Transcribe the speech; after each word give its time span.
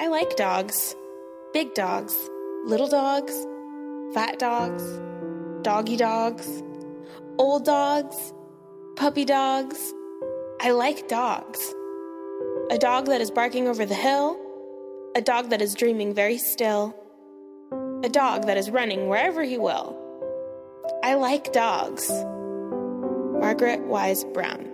I 0.00 0.08
like 0.08 0.34
dogs. 0.34 0.96
Big 1.52 1.74
dogs, 1.74 2.16
little 2.64 2.88
dogs, 2.88 3.34
fat 4.14 4.38
dogs, 4.38 4.82
doggy 5.60 5.98
dogs, 5.98 6.62
old 7.36 7.66
dogs, 7.66 8.32
puppy 8.96 9.26
dogs. 9.26 9.92
I 10.58 10.70
like 10.70 11.06
dogs. 11.06 11.60
A 12.70 12.78
dog 12.78 13.08
that 13.08 13.20
is 13.20 13.30
barking 13.30 13.68
over 13.68 13.84
the 13.84 13.94
hill, 13.94 14.40
a 15.14 15.20
dog 15.20 15.50
that 15.50 15.60
is 15.60 15.74
dreaming 15.74 16.14
very 16.14 16.38
still, 16.38 16.96
a 18.02 18.08
dog 18.08 18.46
that 18.46 18.56
is 18.56 18.70
running 18.70 19.06
wherever 19.06 19.42
he 19.42 19.58
will. 19.58 19.98
I 21.04 21.12
like 21.12 21.52
dogs. 21.52 22.08
Margaret 23.38 23.82
Wise 23.82 24.24
Brown. 24.24 24.66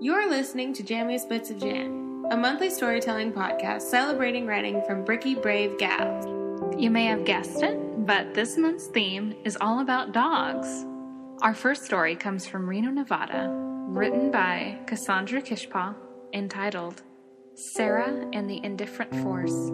You're 0.00 0.30
listening 0.30 0.74
to 0.74 0.84
Jammiest 0.84 1.28
Bits 1.28 1.50
of 1.50 1.58
Jan, 1.58 1.99
a 2.30 2.36
monthly 2.36 2.70
storytelling 2.70 3.32
podcast 3.32 3.82
celebrating 3.82 4.46
writing 4.46 4.80
from 4.86 5.04
bricky, 5.04 5.34
brave 5.34 5.76
gals. 5.78 6.24
You 6.78 6.88
may 6.88 7.06
have 7.06 7.24
guessed 7.24 7.60
it, 7.60 8.06
but 8.06 8.34
this 8.34 8.56
month's 8.56 8.86
theme 8.86 9.34
is 9.44 9.58
all 9.60 9.80
about 9.80 10.12
dogs. 10.12 10.68
Our 11.42 11.54
first 11.54 11.84
story 11.84 12.14
comes 12.14 12.46
from 12.46 12.68
Reno, 12.68 12.90
Nevada, 12.90 13.48
written 13.88 14.30
by 14.30 14.78
Cassandra 14.86 15.42
Kishpaw, 15.42 15.96
entitled 16.32 17.02
Sarah 17.56 18.28
and 18.32 18.48
the 18.48 18.60
Indifferent 18.62 19.12
Force. 19.16 19.72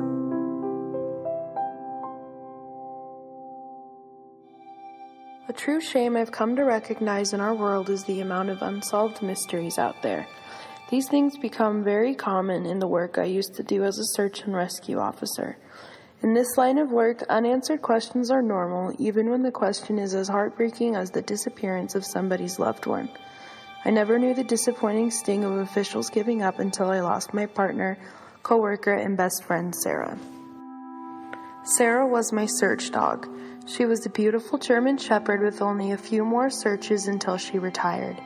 A 5.51 5.53
true 5.53 5.83
shame 5.83 6.17
I've 6.17 6.33
come 6.33 6.57
to 6.57 6.65
recognize 6.65 7.35
in 7.35 7.41
our 7.43 7.55
world 7.55 7.91
is 7.91 8.05
the 8.05 8.21
amount 8.21 8.49
of 8.49 8.63
unsolved 8.63 9.21
mysteries 9.21 9.79
out 9.79 10.01
there. 10.03 10.27
These 10.89 11.09
things 11.09 11.37
become 11.37 11.83
very 11.83 12.15
common 12.15 12.65
in 12.65 12.79
the 12.79 12.87
work 12.87 13.19
I 13.19 13.25
used 13.25 13.55
to 13.55 13.65
do 13.65 13.83
as 13.83 13.99
a 13.99 14.05
search 14.05 14.43
and 14.43 14.55
rescue 14.55 14.99
officer. 14.99 15.57
In 16.23 16.33
this 16.33 16.57
line 16.57 16.79
of 16.79 16.93
work, 16.93 17.23
unanswered 17.29 17.83
questions 17.83 18.31
are 18.31 18.41
normal, 18.41 18.95
even 18.99 19.29
when 19.29 19.43
the 19.43 19.51
question 19.51 19.99
is 19.99 20.15
as 20.15 20.29
heartbreaking 20.29 20.95
as 20.95 21.11
the 21.11 21.23
disappearance 21.23 21.97
of 21.97 22.05
somebody's 22.05 22.61
loved 22.61 22.87
one. 22.87 23.09
I 23.85 23.91
never 23.91 24.19
knew 24.19 24.33
the 24.33 24.45
disappointing 24.45 25.11
sting 25.11 25.45
of 25.45 25.59
officials 25.59 26.09
giving 26.09 26.43
up 26.43 26.61
until 26.61 26.91
I 26.91 27.01
lost 27.01 27.35
my 27.35 27.47
partner, 27.47 27.99
coworker, 28.45 28.95
and 28.95 29.17
best 29.17 29.43
friend, 29.43 29.75
Sarah. 29.75 30.17
Sarah 31.65 32.07
was 32.07 32.33
my 32.33 32.47
search 32.47 32.93
dog. 32.93 33.29
She 33.67 33.85
was 33.87 34.07
a 34.07 34.11
beautiful 34.11 34.59
German 34.59 34.99
Shepherd 34.99 35.43
with 35.43 35.61
only 35.61 35.91
a 35.91 35.99
few 35.99 36.25
more 36.25 36.49
searches 36.49 37.09
until 37.09 37.37
she 37.39 37.59
retired. 37.59 38.21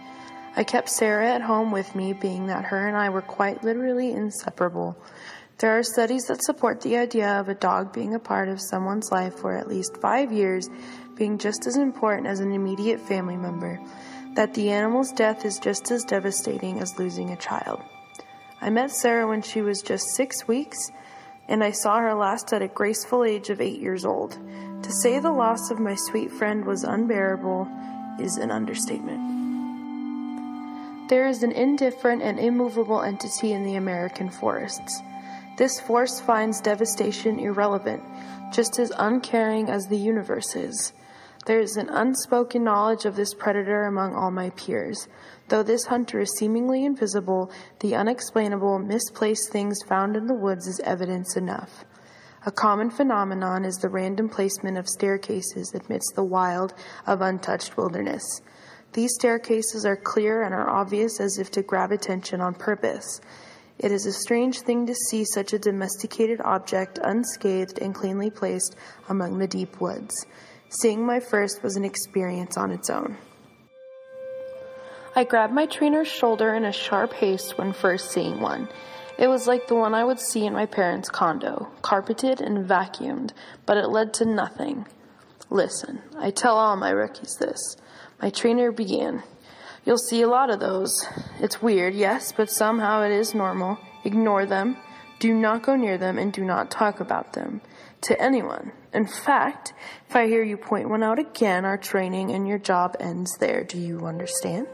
I 0.56 0.64
kept 0.64 0.88
Sarah 0.88 1.28
at 1.28 1.42
home 1.42 1.70
with 1.70 1.94
me, 1.94 2.12
being 2.12 2.46
that 2.46 2.64
her 2.66 2.88
and 2.88 2.96
I 2.96 3.08
were 3.08 3.22
quite 3.22 3.62
literally 3.62 4.10
inseparable. 4.10 4.96
There 5.58 5.78
are 5.78 5.82
studies 5.82 6.24
that 6.24 6.42
support 6.42 6.80
the 6.80 6.96
idea 6.96 7.38
of 7.38 7.48
a 7.48 7.54
dog 7.54 7.92
being 7.92 8.14
a 8.14 8.18
part 8.18 8.48
of 8.48 8.60
someone's 8.60 9.12
life 9.12 9.34
for 9.34 9.56
at 9.56 9.68
least 9.68 9.98
five 9.98 10.32
years 10.32 10.68
being 11.14 11.38
just 11.38 11.66
as 11.66 11.76
important 11.76 12.26
as 12.26 12.40
an 12.40 12.50
immediate 12.50 12.98
family 12.98 13.36
member, 13.36 13.78
that 14.34 14.54
the 14.54 14.70
animal's 14.70 15.12
death 15.12 15.44
is 15.44 15.58
just 15.58 15.90
as 15.90 16.02
devastating 16.02 16.80
as 16.80 16.98
losing 16.98 17.30
a 17.30 17.36
child. 17.36 17.80
I 18.60 18.70
met 18.70 18.90
Sarah 18.90 19.28
when 19.28 19.42
she 19.42 19.60
was 19.60 19.82
just 19.82 20.14
six 20.16 20.48
weeks, 20.48 20.90
and 21.46 21.62
I 21.62 21.72
saw 21.72 21.98
her 21.98 22.14
last 22.14 22.52
at 22.52 22.62
a 22.62 22.68
graceful 22.68 23.22
age 23.22 23.50
of 23.50 23.60
eight 23.60 23.80
years 23.80 24.04
old. 24.04 24.32
To 24.82 24.92
say 25.02 25.18
the 25.18 25.30
loss 25.30 25.70
of 25.70 25.78
my 25.78 25.94
sweet 25.94 26.32
friend 26.32 26.64
was 26.64 26.84
unbearable 26.84 27.68
is 28.18 28.36
an 28.36 28.50
understatement. 28.50 29.39
There 31.10 31.26
is 31.26 31.42
an 31.42 31.50
indifferent 31.50 32.22
and 32.22 32.38
immovable 32.38 33.02
entity 33.02 33.50
in 33.50 33.64
the 33.64 33.74
American 33.74 34.30
forests. 34.30 35.02
This 35.58 35.80
force 35.80 36.20
finds 36.20 36.60
devastation 36.60 37.40
irrelevant, 37.40 38.00
just 38.52 38.78
as 38.78 38.92
uncaring 38.96 39.68
as 39.68 39.88
the 39.88 39.96
universe 39.96 40.54
is. 40.54 40.92
There 41.46 41.58
is 41.58 41.76
an 41.76 41.88
unspoken 41.88 42.62
knowledge 42.62 43.06
of 43.06 43.16
this 43.16 43.34
predator 43.34 43.86
among 43.86 44.14
all 44.14 44.30
my 44.30 44.50
peers. 44.50 45.08
Though 45.48 45.64
this 45.64 45.86
hunter 45.86 46.20
is 46.20 46.38
seemingly 46.38 46.84
invisible, 46.84 47.50
the 47.80 47.96
unexplainable, 47.96 48.78
misplaced 48.78 49.50
things 49.50 49.82
found 49.82 50.14
in 50.14 50.28
the 50.28 50.34
woods 50.34 50.68
is 50.68 50.78
evidence 50.84 51.36
enough. 51.36 51.84
A 52.46 52.52
common 52.52 52.88
phenomenon 52.88 53.64
is 53.64 53.78
the 53.78 53.88
random 53.88 54.28
placement 54.28 54.78
of 54.78 54.88
staircases 54.88 55.74
amidst 55.74 56.14
the 56.14 56.22
wild 56.22 56.72
of 57.04 57.20
untouched 57.20 57.76
wilderness. 57.76 58.42
These 58.92 59.14
staircases 59.14 59.84
are 59.86 59.96
clear 59.96 60.42
and 60.42 60.52
are 60.52 60.68
obvious 60.68 61.20
as 61.20 61.38
if 61.38 61.50
to 61.52 61.62
grab 61.62 61.92
attention 61.92 62.40
on 62.40 62.54
purpose. 62.54 63.20
It 63.78 63.92
is 63.92 64.04
a 64.04 64.12
strange 64.12 64.60
thing 64.60 64.86
to 64.86 64.94
see 64.94 65.24
such 65.24 65.52
a 65.52 65.58
domesticated 65.58 66.40
object 66.42 66.98
unscathed 67.02 67.78
and 67.78 67.94
cleanly 67.94 68.30
placed 68.30 68.76
among 69.08 69.38
the 69.38 69.46
deep 69.46 69.80
woods. 69.80 70.26
Seeing 70.68 71.06
my 71.06 71.20
first 71.20 71.62
was 71.62 71.76
an 71.76 71.84
experience 71.84 72.56
on 72.56 72.72
its 72.72 72.90
own. 72.90 73.16
I 75.14 75.24
grabbed 75.24 75.52
my 75.52 75.66
trainer's 75.66 76.08
shoulder 76.08 76.54
in 76.54 76.64
a 76.64 76.72
sharp 76.72 77.12
haste 77.12 77.58
when 77.58 77.72
first 77.72 78.10
seeing 78.10 78.40
one. 78.40 78.68
It 79.18 79.28
was 79.28 79.46
like 79.46 79.66
the 79.66 79.74
one 79.74 79.94
I 79.94 80.04
would 80.04 80.20
see 80.20 80.46
in 80.46 80.52
my 80.52 80.66
parents' 80.66 81.08
condo, 81.08 81.68
carpeted 81.82 82.40
and 82.40 82.68
vacuumed, 82.68 83.32
but 83.66 83.76
it 83.76 83.88
led 83.88 84.14
to 84.14 84.24
nothing. 84.24 84.86
Listen, 85.48 86.00
I 86.18 86.30
tell 86.30 86.56
all 86.56 86.76
my 86.76 86.90
rookies 86.90 87.36
this. 87.36 87.76
My 88.20 88.30
trainer 88.30 88.70
began. 88.70 89.22
You'll 89.84 89.96
see 89.96 90.20
a 90.20 90.28
lot 90.28 90.50
of 90.50 90.60
those. 90.60 91.06
It's 91.40 91.62
weird, 91.62 91.94
yes, 91.94 92.32
but 92.32 92.50
somehow 92.50 93.02
it 93.02 93.12
is 93.12 93.34
normal. 93.34 93.78
Ignore 94.04 94.46
them. 94.46 94.76
Do 95.20 95.32
not 95.32 95.62
go 95.62 95.74
near 95.74 95.96
them 95.96 96.18
and 96.18 96.32
do 96.32 96.44
not 96.44 96.70
talk 96.70 97.00
about 97.00 97.32
them 97.32 97.62
to 98.02 98.20
anyone. 98.20 98.72
In 98.92 99.06
fact, 99.06 99.72
if 100.08 100.16
I 100.16 100.26
hear 100.26 100.42
you 100.42 100.56
point 100.56 100.88
one 100.88 101.02
out 101.02 101.18
again, 101.18 101.64
our 101.64 101.78
training 101.78 102.30
and 102.30 102.46
your 102.46 102.58
job 102.58 102.96
ends 103.00 103.36
there. 103.38 103.64
Do 103.64 103.78
you 103.78 104.06
understand? 104.06 104.66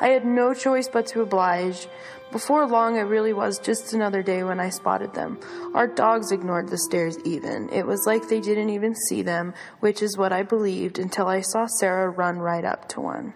I 0.00 0.08
had 0.08 0.24
no 0.24 0.54
choice 0.54 0.88
but 0.88 1.06
to 1.08 1.20
oblige. 1.20 1.88
Before 2.32 2.64
long, 2.64 2.96
it 2.96 3.02
really 3.02 3.32
was 3.32 3.58
just 3.58 3.92
another 3.92 4.22
day 4.22 4.44
when 4.44 4.60
I 4.60 4.70
spotted 4.70 5.14
them. 5.14 5.40
Our 5.74 5.88
dogs 5.88 6.30
ignored 6.30 6.68
the 6.68 6.78
stairs 6.78 7.18
even. 7.24 7.68
It 7.70 7.84
was 7.84 8.06
like 8.06 8.28
they 8.28 8.40
didn't 8.40 8.70
even 8.70 8.94
see 8.94 9.22
them, 9.22 9.52
which 9.80 10.00
is 10.00 10.16
what 10.16 10.32
I 10.32 10.44
believed 10.44 11.00
until 11.00 11.26
I 11.26 11.40
saw 11.40 11.66
Sarah 11.66 12.08
run 12.08 12.38
right 12.38 12.64
up 12.64 12.88
to 12.90 13.00
one. 13.00 13.34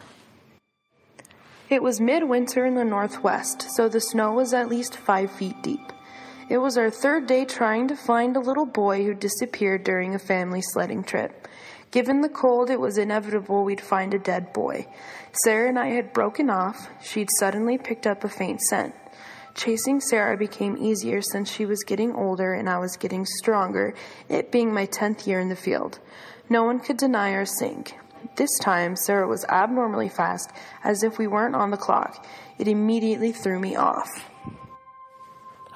It 1.68 1.82
was 1.82 2.00
midwinter 2.00 2.66
in 2.66 2.76
the 2.76 2.84
northwest, 2.84 3.66
so 3.74 3.88
the 3.88 4.00
snow 4.00 4.32
was 4.32 4.54
at 4.54 4.68
least 4.68 4.96
five 4.96 5.32
feet 5.32 5.60
deep. 5.60 5.92
It 6.48 6.58
was 6.58 6.76
our 6.76 6.90
third 6.90 7.26
day 7.26 7.46
trying 7.46 7.88
to 7.88 7.96
find 7.96 8.36
a 8.36 8.40
little 8.40 8.66
boy 8.66 9.02
who 9.04 9.14
disappeared 9.14 9.82
during 9.82 10.14
a 10.14 10.20
family 10.20 10.60
sledding 10.62 11.02
trip. 11.02 11.48
Given 11.94 12.22
the 12.22 12.28
cold, 12.28 12.70
it 12.70 12.80
was 12.80 12.98
inevitable 12.98 13.62
we'd 13.62 13.80
find 13.80 14.14
a 14.14 14.18
dead 14.18 14.52
boy. 14.52 14.88
Sarah 15.44 15.68
and 15.68 15.78
I 15.78 15.90
had 15.90 16.12
broken 16.12 16.50
off. 16.50 16.90
She'd 17.00 17.28
suddenly 17.38 17.78
picked 17.78 18.04
up 18.04 18.24
a 18.24 18.28
faint 18.28 18.62
scent. 18.62 18.96
Chasing 19.54 20.00
Sarah 20.00 20.36
became 20.36 20.76
easier 20.76 21.22
since 21.22 21.48
she 21.48 21.66
was 21.66 21.84
getting 21.84 22.12
older 22.12 22.52
and 22.52 22.68
I 22.68 22.78
was 22.78 22.96
getting 22.96 23.24
stronger, 23.24 23.94
it 24.28 24.50
being 24.50 24.74
my 24.74 24.86
10th 24.88 25.28
year 25.28 25.38
in 25.38 25.50
the 25.50 25.54
field. 25.54 26.00
No 26.50 26.64
one 26.64 26.80
could 26.80 26.96
deny 26.96 27.30
our 27.30 27.46
sync. 27.46 27.94
This 28.34 28.58
time, 28.60 28.96
Sarah 28.96 29.28
was 29.28 29.44
abnormally 29.44 30.08
fast, 30.08 30.50
as 30.82 31.04
if 31.04 31.16
we 31.16 31.28
weren't 31.28 31.54
on 31.54 31.70
the 31.70 31.76
clock. 31.76 32.26
It 32.58 32.66
immediately 32.66 33.30
threw 33.30 33.60
me 33.60 33.76
off. 33.76 34.10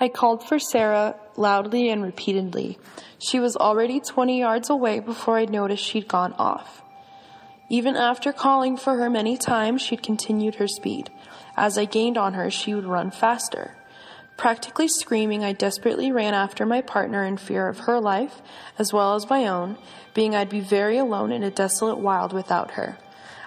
I 0.00 0.08
called 0.08 0.46
for 0.46 0.58
Sarah 0.58 1.16
loudly 1.36 1.88
and 1.88 2.02
repeatedly. 2.02 2.78
She 3.18 3.40
was 3.40 3.56
already 3.56 4.00
20 4.00 4.38
yards 4.38 4.70
away 4.70 5.00
before 5.00 5.38
I 5.38 5.44
noticed 5.44 5.84
she'd 5.84 6.06
gone 6.06 6.34
off. 6.34 6.82
Even 7.68 7.96
after 7.96 8.32
calling 8.32 8.76
for 8.76 8.96
her 8.96 9.10
many 9.10 9.36
times, 9.36 9.82
she'd 9.82 10.02
continued 10.02 10.54
her 10.56 10.68
speed. 10.68 11.10
As 11.56 11.76
I 11.76 11.84
gained 11.84 12.16
on 12.16 12.34
her, 12.34 12.50
she 12.50 12.74
would 12.74 12.86
run 12.86 13.10
faster. 13.10 13.76
Practically 14.36 14.86
screaming, 14.86 15.42
I 15.42 15.52
desperately 15.52 16.12
ran 16.12 16.32
after 16.32 16.64
my 16.64 16.80
partner 16.80 17.24
in 17.24 17.36
fear 17.36 17.68
of 17.68 17.80
her 17.80 18.00
life, 18.00 18.40
as 18.78 18.92
well 18.92 19.16
as 19.16 19.28
my 19.28 19.48
own, 19.48 19.76
being 20.14 20.34
I'd 20.36 20.48
be 20.48 20.60
very 20.60 20.96
alone 20.96 21.32
in 21.32 21.42
a 21.42 21.50
desolate 21.50 21.98
wild 21.98 22.32
without 22.32 22.72
her. 22.72 22.98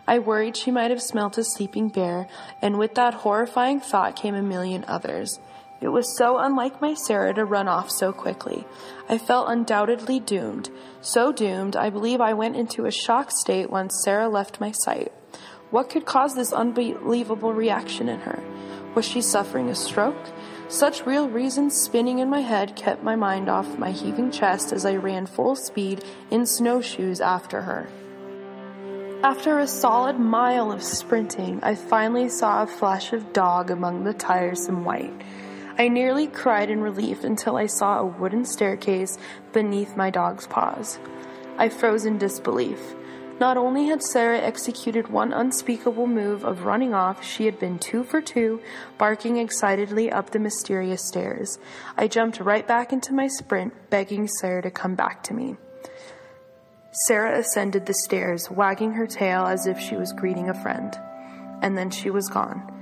I 0.05 0.19
worried 0.19 0.57
she 0.57 0.69
might 0.69 0.91
have 0.91 1.01
smelt 1.01 1.37
a 1.37 1.45
sleeping 1.45 1.87
bear, 1.87 2.27
and 2.61 2.77
with 2.77 2.95
that 2.95 3.13
horrifying 3.13 3.79
thought 3.79 4.17
came 4.17 4.35
a 4.35 4.41
million 4.41 4.83
others. 4.85 5.39
It 5.81 5.89
was 5.89 6.15
so 6.15 6.37
unlike 6.37 6.79
my 6.79 6.93
Sarah 6.93 7.33
to 7.33 7.43
run 7.43 7.67
off 7.67 7.89
so 7.89 8.13
quickly. 8.13 8.65
I 9.09 9.17
felt 9.17 9.49
undoubtedly 9.49 10.19
doomed. 10.19 10.69
So 11.01 11.31
doomed, 11.31 11.75
I 11.75 11.89
believe 11.89 12.21
I 12.21 12.33
went 12.33 12.55
into 12.55 12.85
a 12.85 12.91
shock 12.91 13.31
state 13.31 13.71
once 13.71 14.01
Sarah 14.03 14.29
left 14.29 14.61
my 14.61 14.71
sight. 14.71 15.11
What 15.71 15.89
could 15.89 16.05
cause 16.05 16.35
this 16.35 16.53
unbelievable 16.53 17.51
reaction 17.53 18.09
in 18.09 18.19
her? 18.19 18.43
Was 18.93 19.05
she 19.05 19.21
suffering 19.21 19.69
a 19.69 19.75
stroke? 19.75 20.29
Such 20.67 21.05
real 21.05 21.27
reasons 21.27 21.75
spinning 21.75 22.19
in 22.19 22.29
my 22.29 22.41
head 22.41 22.75
kept 22.75 23.03
my 23.03 23.15
mind 23.15 23.49
off 23.49 23.79
my 23.79 23.91
heaving 23.91 24.31
chest 24.31 24.71
as 24.71 24.85
I 24.85 24.97
ran 24.97 25.25
full 25.25 25.55
speed 25.55 26.03
in 26.29 26.45
snowshoes 26.45 27.21
after 27.21 27.61
her. 27.61 27.89
After 29.23 29.59
a 29.59 29.67
solid 29.67 30.19
mile 30.19 30.71
of 30.71 30.83
sprinting, 30.83 31.59
I 31.63 31.75
finally 31.75 32.29
saw 32.29 32.63
a 32.63 32.67
flash 32.67 33.13
of 33.13 33.33
dog 33.33 33.71
among 33.71 34.03
the 34.03 34.13
tiresome 34.13 34.85
white. 34.85 35.13
I 35.77 35.87
nearly 35.87 36.27
cried 36.27 36.69
in 36.69 36.81
relief 36.81 37.23
until 37.23 37.55
I 37.55 37.65
saw 37.65 37.99
a 37.99 38.05
wooden 38.05 38.45
staircase 38.45 39.17
beneath 39.53 39.95
my 39.95 40.09
dog's 40.09 40.47
paws. 40.47 40.99
I 41.57 41.69
froze 41.69 42.05
in 42.05 42.17
disbelief. 42.17 42.95
Not 43.39 43.57
only 43.57 43.87
had 43.87 44.03
Sarah 44.03 44.39
executed 44.39 45.07
one 45.07 45.33
unspeakable 45.33 46.05
move 46.05 46.43
of 46.43 46.65
running 46.65 46.93
off, 46.93 47.23
she 47.23 47.45
had 47.45 47.57
been 47.57 47.79
two 47.79 48.03
for 48.03 48.21
two, 48.21 48.61
barking 48.99 49.37
excitedly 49.37 50.11
up 50.11 50.29
the 50.29 50.37
mysterious 50.37 51.07
stairs. 51.07 51.57
I 51.97 52.07
jumped 52.07 52.39
right 52.39 52.67
back 52.67 52.93
into 52.93 53.13
my 53.13 53.27
sprint, 53.27 53.73
begging 53.89 54.27
Sarah 54.27 54.61
to 54.61 54.69
come 54.69 54.93
back 54.93 55.23
to 55.23 55.33
me. 55.33 55.57
Sarah 57.07 57.39
ascended 57.39 57.87
the 57.87 57.95
stairs, 57.95 58.51
wagging 58.51 58.93
her 58.93 59.07
tail 59.07 59.45
as 59.45 59.65
if 59.65 59.79
she 59.79 59.95
was 59.95 60.13
greeting 60.13 60.49
a 60.49 60.61
friend. 60.61 60.95
And 61.63 61.75
then 61.75 61.89
she 61.89 62.11
was 62.11 62.27
gone. 62.27 62.80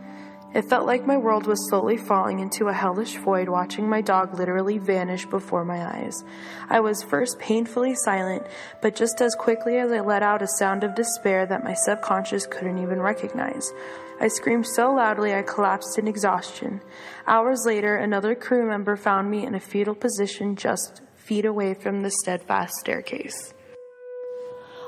It 0.52 0.64
felt 0.64 0.88
like 0.88 1.06
my 1.06 1.18
world 1.18 1.46
was 1.46 1.70
slowly 1.70 1.96
falling 1.96 2.40
into 2.40 2.70
a 2.70 2.74
hellish 2.74 3.18
void, 3.18 3.50
watching 3.50 3.88
my 3.88 4.02
dog 4.02 4.34
literally 4.34 4.80
vanish 4.80 5.28
before 5.28 5.64
my 5.64 5.86
eyes. 5.86 6.24
I 6.70 6.80
was 6.80 7.04
first 7.04 7.38
painfully 7.38 7.94
silent, 7.94 8.48
but 8.82 8.96
just 8.96 9.22
as 9.22 9.36
quickly 9.36 9.78
as 9.78 9.92
I 9.92 10.00
let 10.00 10.24
out 10.24 10.42
a 10.42 10.48
sound 10.48 10.84
of 10.84 10.96
despair 10.96 11.46
that 11.46 11.64
my 11.64 11.76
subconscious 11.76 12.48
couldn't 12.48 12.80
even 12.80 13.00
recognize. 13.00 13.72
I 14.20 14.28
screamed 14.28 14.66
so 14.66 14.92
loudly 14.92 15.36
I 15.36 15.44
collapsed 15.44 16.00
in 16.00 16.08
exhaustion. 16.08 16.82
Hours 17.28 17.64
later, 17.66 17.96
another 17.96 18.34
crew 18.34 18.68
member 18.68 18.98
found 18.98 19.30
me 19.30 19.46
in 19.46 19.54
a 19.54 19.60
fetal 19.60 19.94
position 19.94 20.56
just 20.56 21.02
feet 21.16 21.46
away 21.46 21.76
from 21.76 22.02
the 22.02 22.10
steadfast 22.10 22.74
staircase. 22.74 23.54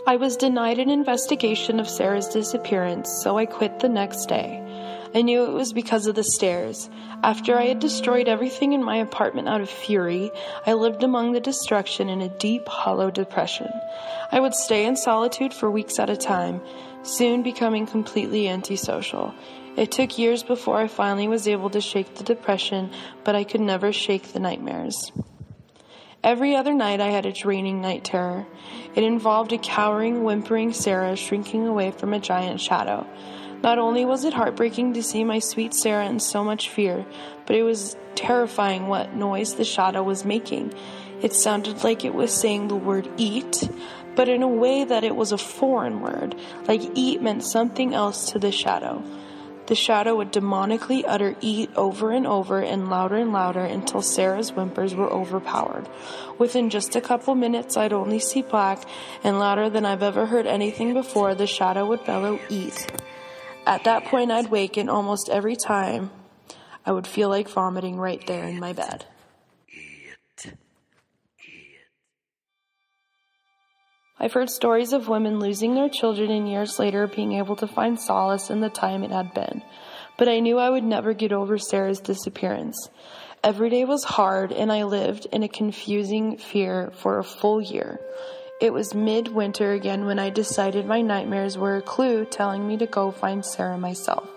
I 0.08 0.16
was 0.16 0.36
denied 0.36 0.80
an 0.80 0.90
investigation 0.90 1.80
of 1.80 1.88
Sarah's 1.88 2.28
disappearance, 2.30 3.22
so 3.24 3.38
I 3.38 3.46
quit 3.46 3.80
the 3.80 3.90
next 3.90 4.26
day. 4.26 4.58
I 5.14 5.22
knew 5.22 5.44
it 5.44 5.52
was 5.52 5.74
because 5.74 6.08
of 6.08 6.16
the 6.16 6.24
stairs. 6.24 6.90
After 7.24 7.58
I 7.58 7.66
had 7.66 7.80
destroyed 7.80 8.28
everything 8.28 8.74
in 8.74 8.84
my 8.84 8.96
apartment 8.98 9.50
out 9.50 9.62
of 9.62 9.70
fury, 9.70 10.32
I 10.66 10.74
lived 10.74 11.04
among 11.04 11.34
the 11.34 11.40
destruction 11.40 12.08
in 12.08 12.22
a 12.22 12.30
deep, 12.30 12.68
hollow 12.68 13.12
depression. 13.12 13.70
I 14.32 14.40
would 14.40 14.54
stay 14.54 14.86
in 14.86 14.96
solitude 14.96 15.54
for 15.54 15.70
weeks 15.70 16.00
at 16.00 16.10
a 16.10 16.16
time, 16.16 16.62
soon 17.04 17.44
becoming 17.44 17.86
completely 17.86 18.48
antisocial. 18.48 19.34
It 19.76 19.92
took 19.92 20.18
years 20.18 20.44
before 20.44 20.78
I 20.78 20.88
finally 20.88 21.28
was 21.28 21.48
able 21.48 21.70
to 21.72 21.82
shake 21.82 22.16
the 22.16 22.24
depression, 22.24 22.92
but 23.24 23.36
I 23.36 23.44
could 23.44 23.62
never 23.62 23.92
shake 23.92 24.34
the 24.34 24.40
nightmares. 24.40 25.12
Every 26.24 26.56
other 26.56 26.74
night 26.74 27.02
I 27.02 27.08
had 27.08 27.26
a 27.26 27.32
draining 27.32 27.82
night 27.82 28.04
terror. 28.04 28.46
It 28.96 29.04
involved 29.04 29.54
a 29.54 29.58
cowering, 29.58 30.24
whimpering 30.24 30.72
Sarah 30.72 31.16
shrinking 31.16 31.66
away 31.66 31.92
from 31.92 32.14
a 32.14 32.20
giant 32.20 32.62
shadow. 32.62 33.08
Not 33.64 33.78
only 33.78 34.06
was 34.06 34.26
it 34.26 34.34
heartbreaking 34.34 34.94
to 34.94 35.04
see 35.04 35.24
my 35.24 35.40
sweet 35.40 35.74
Sarah 35.74 36.08
in 36.08 36.20
so 36.20 36.44
much 36.44 36.70
fear, 36.70 37.06
but 37.46 37.56
it 37.56 37.64
was 37.64 37.96
terrifying 38.16 38.88
what 38.88 39.16
noise 39.16 39.56
the 39.56 39.64
shadow 39.64 40.02
was 40.02 40.26
making. 40.26 40.74
It 41.22 41.34
sounded 41.34 41.84
like 41.84 42.04
it 42.04 42.16
was 42.16 42.34
saying 42.34 42.68
the 42.68 42.76
word 42.76 43.08
eat, 43.18 43.70
but 44.16 44.28
in 44.28 44.42
a 44.42 44.48
way 44.48 44.84
that 44.84 45.04
it 45.04 45.16
was 45.16 45.32
a 45.32 45.38
foreign 45.38 46.02
word, 46.02 46.36
like 46.68 46.82
eat 46.96 47.22
meant 47.22 47.44
something 47.44 47.94
else 47.94 48.32
to 48.32 48.40
the 48.40 48.52
shadow. 48.52 49.04
The 49.68 49.76
shadow 49.76 50.16
would 50.16 50.34
demonically 50.34 51.04
utter 51.08 51.36
eat 51.40 51.70
over 51.76 52.12
and 52.12 52.26
over 52.26 52.60
and 52.60 52.90
louder 52.90 53.16
and 53.16 53.32
louder 53.32 53.64
until 53.64 54.02
Sarah's 54.02 54.50
whimpers 54.50 54.96
were 54.96 55.10
overpowered. 55.10 55.88
Within 56.40 56.70
just 56.72 56.96
a 56.96 57.02
couple 57.02 57.36
minutes, 57.36 57.78
I'd 57.78 57.94
only 57.94 58.20
see 58.20 58.42
black, 58.42 58.84
and 59.24 59.40
louder 59.40 59.70
than 59.70 59.86
I've 59.86 60.04
ever 60.04 60.26
heard 60.26 60.48
anything 60.48 60.94
before, 60.94 61.36
the 61.36 61.48
shadow 61.48 61.86
would 61.86 62.04
bellow 62.04 62.40
eat. 62.50 62.92
At 63.72 63.86
that 63.86 64.04
point, 64.04 64.32
I'd 64.32 64.52
wake, 64.52 64.76
and 64.76 64.90
almost 64.90 65.30
every 65.30 65.56
time, 65.56 66.12
I 66.86 66.92
would 66.92 67.08
feel 67.08 67.30
like 67.30 67.48
vomiting 67.48 67.96
right 67.96 68.22
there 68.28 68.44
in 68.44 68.60
my 68.60 68.74
bed. 68.74 69.06
I've 74.20 74.34
heard 74.34 74.50
stories 74.50 74.92
of 74.92 75.08
women 75.08 75.40
losing 75.40 75.74
their 75.74 75.88
children 75.88 76.32
and 76.32 76.50
years 76.50 76.80
later 76.80 77.08
being 77.08 77.32
able 77.32 77.56
to 77.56 77.66
find 77.66 77.98
solace 77.98 78.50
in 78.50 78.60
the 78.60 78.70
time 78.70 79.04
it 79.04 79.12
had 79.12 79.34
been. 79.34 79.62
But 80.18 80.28
I 80.28 80.42
knew 80.42 80.60
I 80.60 80.70
would 80.70 80.84
never 80.84 81.14
get 81.14 81.32
over 81.32 81.58
Sarah's 81.58 82.02
disappearance. 82.02 82.90
Every 83.42 83.70
day 83.70 83.86
was 83.86 84.04
hard, 84.04 84.52
and 84.52 84.70
I 84.70 84.84
lived 84.84 85.28
in 85.32 85.44
a 85.44 85.48
confusing 85.48 86.36
fear 86.36 86.92
for 86.98 87.20
a 87.20 87.24
full 87.24 87.62
year. 87.62 88.02
It 88.62 88.74
was 88.74 88.94
midwinter 88.94 89.72
again 89.72 90.06
when 90.06 90.20
I 90.20 90.30
decided 90.30 90.86
my 90.86 91.02
nightmares 91.02 91.58
were 91.58 91.78
a 91.78 91.82
clue 91.82 92.26
telling 92.26 92.68
me 92.68 92.78
to 92.78 92.86
go 92.86 93.10
find 93.10 93.44
Sarah 93.44 93.80
myself. 93.80 94.30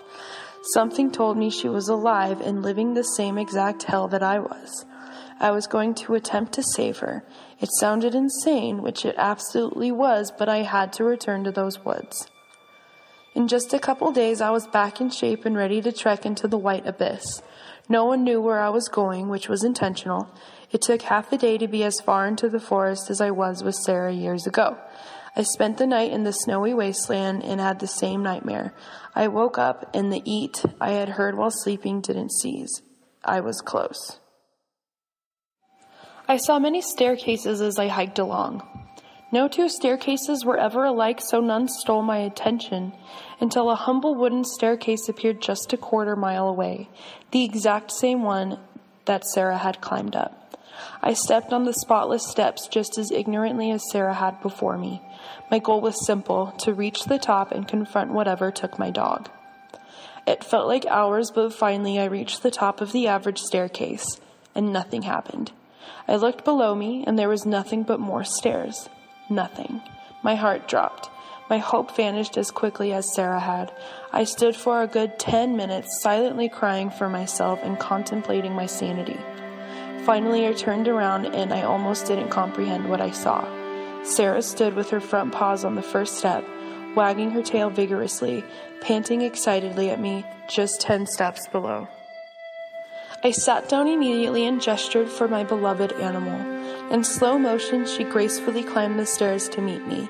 Something 0.73 1.11
told 1.11 1.37
me 1.37 1.51
she 1.51 1.69
was 1.69 1.91
alive 1.91 2.41
and 2.41 2.63
living 2.63 2.95
the 2.95 3.05
same 3.05 3.37
exact 3.37 3.83
hell 3.83 4.09
that 4.09 4.23
I 4.23 4.39
was. 4.39 4.87
I 5.39 5.51
was 5.51 5.67
going 5.67 5.95
to 5.97 6.15
attempt 6.15 6.55
to 6.55 6.63
save 6.63 7.01
her. 7.01 7.23
It 7.61 7.69
sounded 7.79 8.15
insane, 8.15 8.81
which 8.81 9.05
it 9.05 9.15
absolutely 9.19 9.93
was, 9.93 10.33
but 10.39 10.49
I 10.49 10.63
had 10.63 10.95
to 10.95 11.05
return 11.05 11.45
to 11.45 11.53
those 11.53 11.85
woods. 11.85 12.27
In 13.35 13.47
just 13.47 13.75
a 13.75 13.79
couple 13.79 14.11
days, 14.11 14.41
I 14.41 14.51
was 14.53 14.67
back 14.67 15.03
in 15.03 15.11
shape 15.11 15.45
and 15.45 15.55
ready 15.55 15.83
to 15.83 15.93
trek 15.93 16.25
into 16.25 16.49
the 16.49 16.57
white 16.57 16.87
abyss. 16.87 17.43
No 17.91 18.07
one 18.07 18.25
knew 18.25 18.41
where 18.41 18.61
I 18.61 18.71
was 18.71 18.89
going, 18.89 19.29
which 19.29 19.51
was 19.51 19.63
intentional. 19.63 20.31
It 20.71 20.83
took 20.83 21.03
half 21.03 21.33
a 21.33 21.39
day 21.39 21.59
to 21.59 21.69
be 21.69 21.85
as 21.85 22.01
far 22.01 22.27
into 22.27 22.49
the 22.49 22.61
forest 22.61 23.11
as 23.11 23.21
I 23.21 23.31
was 23.31 23.63
with 23.63 23.75
Sarah 23.75 24.13
years 24.13 24.47
ago. 24.47 24.79
I 25.37 25.43
spent 25.43 25.79
the 25.79 25.87
night 25.87 26.13
in 26.13 26.25
the 26.25 26.33
snowy 26.33 26.75
wasteland 26.75 27.43
and 27.43 27.61
had 27.61 27.81
the 27.81 27.89
same 27.89 28.23
nightmare. 28.23 28.73
I 29.15 29.29
woke 29.29 29.59
up 29.59 29.91
and 29.95 30.13
the 30.13 30.23
eat 30.25 30.65
I 30.81 30.93
had 30.93 31.11
heard 31.11 31.37
while 31.37 31.51
sleeping 31.51 32.01
didn't 32.01 32.33
cease. 32.33 32.83
I 33.25 33.41
was 33.41 33.61
close. 33.61 34.21
I 36.29 36.37
saw 36.37 36.59
many 36.59 36.81
staircases 36.81 37.61
as 37.61 37.79
I 37.79 37.89
hiked 37.89 38.19
along. 38.19 38.63
No 39.33 39.49
two 39.49 39.69
staircases 39.69 40.45
were 40.45 40.57
ever 40.57 40.85
alike, 40.85 41.21
so 41.21 41.41
none 41.41 41.67
stole 41.67 42.03
my 42.03 42.19
attention 42.19 42.93
until 43.41 43.69
a 43.69 43.75
humble 43.75 44.15
wooden 44.15 44.45
staircase 44.45 45.09
appeared 45.09 45.43
just 45.43 45.73
a 45.73 45.77
quarter 45.77 46.15
mile 46.15 46.47
away, 46.47 46.89
the 47.33 47.45
exact 47.45 47.91
same 47.91 48.23
one 48.23 48.61
that 49.07 49.25
Sarah 49.27 49.59
had 49.59 49.81
climbed 49.81 50.15
up. 50.15 50.44
I 51.03 51.13
stepped 51.13 51.53
on 51.53 51.65
the 51.65 51.73
spotless 51.73 52.29
steps 52.29 52.69
just 52.69 52.99
as 52.99 53.11
ignorantly 53.11 53.71
as 53.71 53.91
Sarah 53.91 54.15
had 54.15 54.41
before 54.41 54.79
me. 54.79 55.03
My 55.51 55.59
goal 55.59 55.81
was 55.81 56.07
simple 56.07 56.53
to 56.59 56.75
reach 56.75 57.05
the 57.05 57.19
top 57.19 57.53
and 57.53 57.69
confront 57.69 58.13
whatever 58.13 58.51
took 58.51 58.79
my 58.79 58.91
dog. 58.91 59.29
It 60.27 60.43
felt 60.43 60.67
like 60.67 60.87
hours, 60.87 61.31
but 61.31 61.53
finally 61.53 62.01
I 62.01 62.05
reached 62.05 62.43
the 62.43 62.51
top 62.51 62.81
of 62.81 62.93
the 62.93 63.07
average 63.09 63.41
staircase, 63.41 64.21
and 64.55 64.73
nothing 64.73 65.03
happened. 65.03 65.53
I 66.09 66.17
looked 66.17 66.45
below 66.45 66.75
me, 66.75 67.05
and 67.07 67.19
there 67.19 67.29
was 67.29 67.45
nothing 67.45 67.83
but 67.83 68.01
more 68.01 68.25
stairs. 68.25 68.89
Nothing. 69.29 69.83
My 70.23 70.35
heart 70.35 70.67
dropped. 70.67 71.11
My 71.51 71.59
hope 71.59 71.95
vanished 71.95 72.39
as 72.39 72.51
quickly 72.51 72.93
as 72.95 73.15
Sarah 73.15 73.41
had. 73.41 73.71
I 74.13 74.25
stood 74.25 74.57
for 74.57 74.81
a 74.81 74.87
good 74.87 75.19
ten 75.19 75.57
minutes, 75.57 76.01
silently 76.01 76.49
crying 76.49 76.89
for 76.89 77.11
myself 77.11 77.61
and 77.63 77.79
contemplating 77.79 78.55
my 78.55 78.65
sanity. 78.65 79.19
Finally, 80.05 80.47
I 80.47 80.53
turned 80.53 80.87
around 80.87 81.27
and 81.27 81.53
I 81.53 81.63
almost 81.63 82.07
didn't 82.07 82.29
comprehend 82.29 82.91
what 82.91 83.01
I 83.01 83.11
saw. 83.11 83.49
Sarah 84.05 84.43
stood 84.43 84.75
with 84.75 84.91
her 84.91 85.01
front 85.01 85.33
paws 85.33 85.65
on 85.65 85.77
the 85.77 85.83
first 85.83 86.19
step, 86.19 86.45
wagging 86.95 87.31
her 87.31 87.43
tail 87.43 87.71
vigorously, 87.71 88.45
panting 88.83 89.23
excitedly 89.23 89.89
at 89.89 89.99
me 89.99 90.27
just 90.47 90.83
ten 90.83 91.07
steps 91.07 91.47
below. 91.47 91.89
I 93.23 93.31
sat 93.31 93.71
down 93.71 93.89
immediately 93.89 94.45
and 94.45 94.61
gestured 94.61 95.09
for 95.09 95.27
my 95.27 95.43
beloved 95.43 95.93
animal. 95.93 96.39
In 96.93 97.03
slow 97.03 97.39
motion, 97.39 97.87
she 97.87 98.05
gracefully 98.05 98.63
climbed 98.63 99.01
the 99.01 99.07
stairs 99.07 99.49
to 99.49 99.63
meet 99.63 99.87
me. 99.87 100.07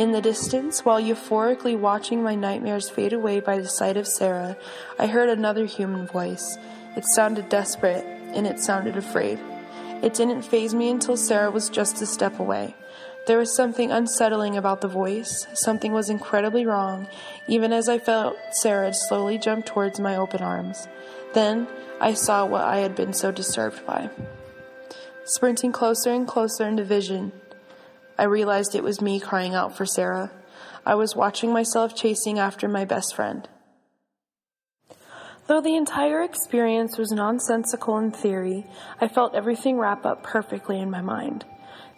In 0.00 0.10
the 0.10 0.20
distance, 0.20 0.84
while 0.84 1.00
euphorically 1.00 1.78
watching 1.78 2.20
my 2.20 2.34
nightmares 2.34 2.90
fade 2.90 3.12
away 3.12 3.38
by 3.38 3.58
the 3.58 3.68
sight 3.68 3.96
of 3.96 4.08
Sarah, 4.08 4.56
I 4.98 5.06
heard 5.06 5.28
another 5.28 5.66
human 5.66 6.08
voice. 6.08 6.58
It 6.96 7.04
sounded 7.04 7.48
desperate, 7.48 8.04
and 8.36 8.46
it 8.46 8.60
sounded 8.60 8.96
afraid. 8.96 9.40
It 10.02 10.14
didn't 10.14 10.42
faze 10.42 10.74
me 10.74 10.90
until 10.90 11.16
Sarah 11.16 11.50
was 11.50 11.70
just 11.70 12.02
a 12.02 12.06
step 12.06 12.38
away. 12.38 12.74
There 13.26 13.38
was 13.38 13.56
something 13.56 13.90
unsettling 13.90 14.56
about 14.56 14.82
the 14.82 14.88
voice. 14.88 15.48
Something 15.54 15.92
was 15.92 16.10
incredibly 16.10 16.64
wrong, 16.64 17.08
even 17.48 17.72
as 17.72 17.88
I 17.88 17.98
felt 17.98 18.36
Sarah 18.52 18.94
slowly 18.94 19.36
jump 19.36 19.66
towards 19.66 19.98
my 19.98 20.14
open 20.14 20.42
arms. 20.42 20.86
Then 21.34 21.66
I 22.00 22.14
saw 22.14 22.46
what 22.46 22.62
I 22.62 22.78
had 22.78 22.94
been 22.94 23.12
so 23.12 23.32
disturbed 23.32 23.84
by. 23.84 24.10
Sprinting 25.24 25.72
closer 25.72 26.12
and 26.12 26.28
closer 26.28 26.68
into 26.68 26.84
vision, 26.84 27.32
I 28.16 28.24
realized 28.24 28.74
it 28.74 28.84
was 28.84 29.00
me 29.00 29.18
crying 29.18 29.54
out 29.54 29.76
for 29.76 29.86
Sarah. 29.86 30.30
I 30.86 30.94
was 30.94 31.16
watching 31.16 31.52
myself 31.52 31.96
chasing 31.96 32.38
after 32.38 32.68
my 32.68 32.84
best 32.84 33.16
friend. 33.16 33.48
Though 35.46 35.60
the 35.60 35.76
entire 35.76 36.22
experience 36.22 36.98
was 36.98 37.12
nonsensical 37.12 37.98
in 37.98 38.10
theory, 38.10 38.66
I 39.00 39.06
felt 39.06 39.34
everything 39.34 39.78
wrap 39.78 40.04
up 40.04 40.24
perfectly 40.24 40.80
in 40.80 40.90
my 40.90 41.00
mind. 41.00 41.44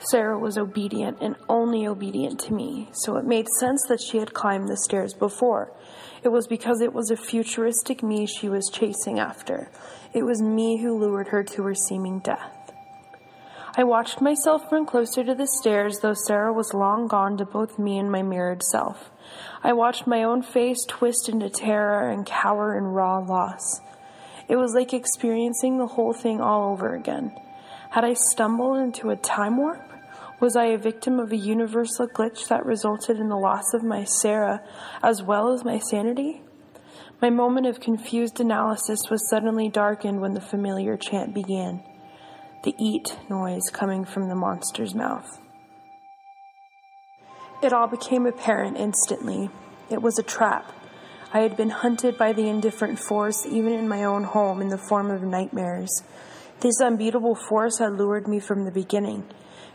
Sarah 0.00 0.38
was 0.38 0.58
obedient 0.58 1.18
and 1.20 1.34
only 1.48 1.86
obedient 1.86 2.38
to 2.40 2.52
me, 2.52 2.88
so 2.92 3.16
it 3.16 3.24
made 3.24 3.48
sense 3.48 3.82
that 3.88 4.00
she 4.00 4.18
had 4.18 4.34
climbed 4.34 4.68
the 4.68 4.76
stairs 4.76 5.14
before. 5.14 5.72
It 6.22 6.28
was 6.28 6.46
because 6.46 6.82
it 6.82 6.92
was 6.92 7.10
a 7.10 7.16
futuristic 7.16 8.02
me 8.02 8.26
she 8.26 8.48
was 8.48 8.70
chasing 8.70 9.18
after. 9.18 9.70
It 10.12 10.24
was 10.24 10.42
me 10.42 10.80
who 10.82 10.98
lured 10.98 11.28
her 11.28 11.42
to 11.42 11.62
her 11.62 11.74
seeming 11.74 12.18
death. 12.20 12.72
I 13.76 13.84
watched 13.84 14.20
myself 14.20 14.70
run 14.70 14.86
closer 14.86 15.24
to 15.24 15.34
the 15.34 15.46
stairs, 15.46 16.00
though 16.00 16.14
Sarah 16.14 16.52
was 16.52 16.74
long 16.74 17.06
gone 17.06 17.36
to 17.38 17.44
both 17.44 17.78
me 17.78 17.98
and 17.98 18.10
my 18.10 18.22
mirrored 18.22 18.62
self. 18.62 19.10
I 19.62 19.72
watched 19.72 20.06
my 20.06 20.22
own 20.22 20.42
face 20.42 20.84
twist 20.86 21.28
into 21.28 21.50
terror 21.50 22.08
and 22.08 22.24
cower 22.24 22.76
in 22.76 22.84
raw 22.84 23.18
loss. 23.18 23.80
It 24.48 24.56
was 24.56 24.74
like 24.74 24.92
experiencing 24.94 25.78
the 25.78 25.86
whole 25.86 26.12
thing 26.12 26.40
all 26.40 26.72
over 26.72 26.94
again. 26.94 27.32
Had 27.90 28.04
I 28.04 28.14
stumbled 28.14 28.78
into 28.78 29.10
a 29.10 29.16
time 29.16 29.56
warp? 29.56 29.82
Was 30.40 30.56
I 30.56 30.66
a 30.66 30.78
victim 30.78 31.18
of 31.18 31.32
a 31.32 31.36
universal 31.36 32.06
glitch 32.06 32.48
that 32.48 32.64
resulted 32.64 33.18
in 33.18 33.28
the 33.28 33.36
loss 33.36 33.74
of 33.74 33.82
my 33.82 34.04
Sarah 34.04 34.62
as 35.02 35.22
well 35.22 35.52
as 35.52 35.64
my 35.64 35.78
sanity? 35.78 36.42
My 37.20 37.30
moment 37.30 37.66
of 37.66 37.80
confused 37.80 38.38
analysis 38.38 39.10
was 39.10 39.28
suddenly 39.28 39.68
darkened 39.68 40.20
when 40.20 40.34
the 40.34 40.40
familiar 40.40 40.96
chant 40.96 41.34
began 41.34 41.82
the 42.64 42.74
eat 42.78 43.16
noise 43.28 43.70
coming 43.72 44.04
from 44.04 44.28
the 44.28 44.34
monster's 44.34 44.94
mouth. 44.94 45.40
It 47.60 47.72
all 47.72 47.88
became 47.88 48.24
apparent 48.24 48.76
instantly. 48.76 49.50
It 49.90 50.00
was 50.00 50.18
a 50.18 50.22
trap. 50.22 50.72
I 51.32 51.40
had 51.40 51.56
been 51.56 51.70
hunted 51.70 52.16
by 52.16 52.32
the 52.32 52.48
indifferent 52.48 52.98
force 52.98 53.44
even 53.44 53.72
in 53.72 53.88
my 53.88 54.04
own 54.04 54.24
home 54.24 54.60
in 54.60 54.68
the 54.68 54.78
form 54.78 55.10
of 55.10 55.22
nightmares. 55.22 56.02
This 56.60 56.80
unbeatable 56.80 57.34
force 57.34 57.78
had 57.78 57.94
lured 57.94 58.28
me 58.28 58.38
from 58.38 58.64
the 58.64 58.70
beginning, 58.70 59.28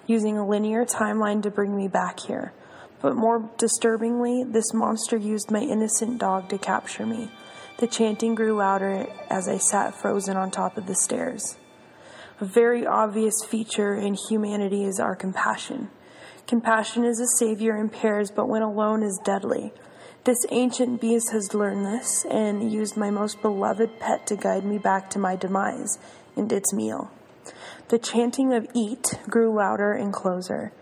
using 0.07 0.37
a 0.37 0.47
linear 0.47 0.85
timeline 0.85 1.43
to 1.43 1.51
bring 1.51 1.75
me 1.75 1.87
back 1.87 2.21
here. 2.21 2.53
But 3.01 3.15
more 3.15 3.49
disturbingly, 3.57 4.45
this 4.45 4.73
monster 4.73 5.17
used 5.17 5.51
my 5.51 5.59
innocent 5.59 6.19
dog 6.19 6.47
to 6.49 6.57
capture 6.57 7.05
me. 7.05 7.31
The 7.79 7.87
chanting 7.87 8.33
grew 8.33 8.55
louder 8.55 9.07
as 9.29 9.49
I 9.49 9.57
sat 9.57 9.93
frozen 9.93 10.37
on 10.37 10.51
top 10.51 10.77
of 10.77 10.87
the 10.87 10.95
stairs. 10.95 11.57
A 12.39 12.45
very 12.45 12.87
obvious 12.87 13.43
feature 13.45 13.93
in 13.93 14.15
humanity 14.29 14.85
is 14.85 14.99
our 14.99 15.15
compassion. 15.15 15.89
Compassion 16.47 17.05
is 17.05 17.21
a 17.21 17.27
savior 17.37 17.77
in 17.77 17.87
pairs, 17.89 18.29
but 18.29 18.49
when 18.49 18.61
alone 18.61 19.01
is 19.01 19.19
deadly. 19.23 19.71
This 20.25 20.45
ancient 20.51 20.99
beast 20.99 21.31
has 21.31 21.53
learned 21.53 21.85
this 21.85 22.25
and 22.29 22.71
used 22.71 22.97
my 22.97 23.09
most 23.09 23.41
beloved 23.41 23.99
pet 23.99 24.27
to 24.27 24.35
guide 24.35 24.65
me 24.65 24.77
back 24.77 25.09
to 25.11 25.19
my 25.19 25.35
demise 25.35 25.99
and 26.35 26.51
its 26.51 26.73
meal. 26.73 27.11
The 27.89 27.97
chanting 27.97 28.53
of 28.53 28.67
eat 28.73 29.19
grew 29.29 29.53
louder 29.53 29.93
and 29.93 30.13
closer. 30.13 30.73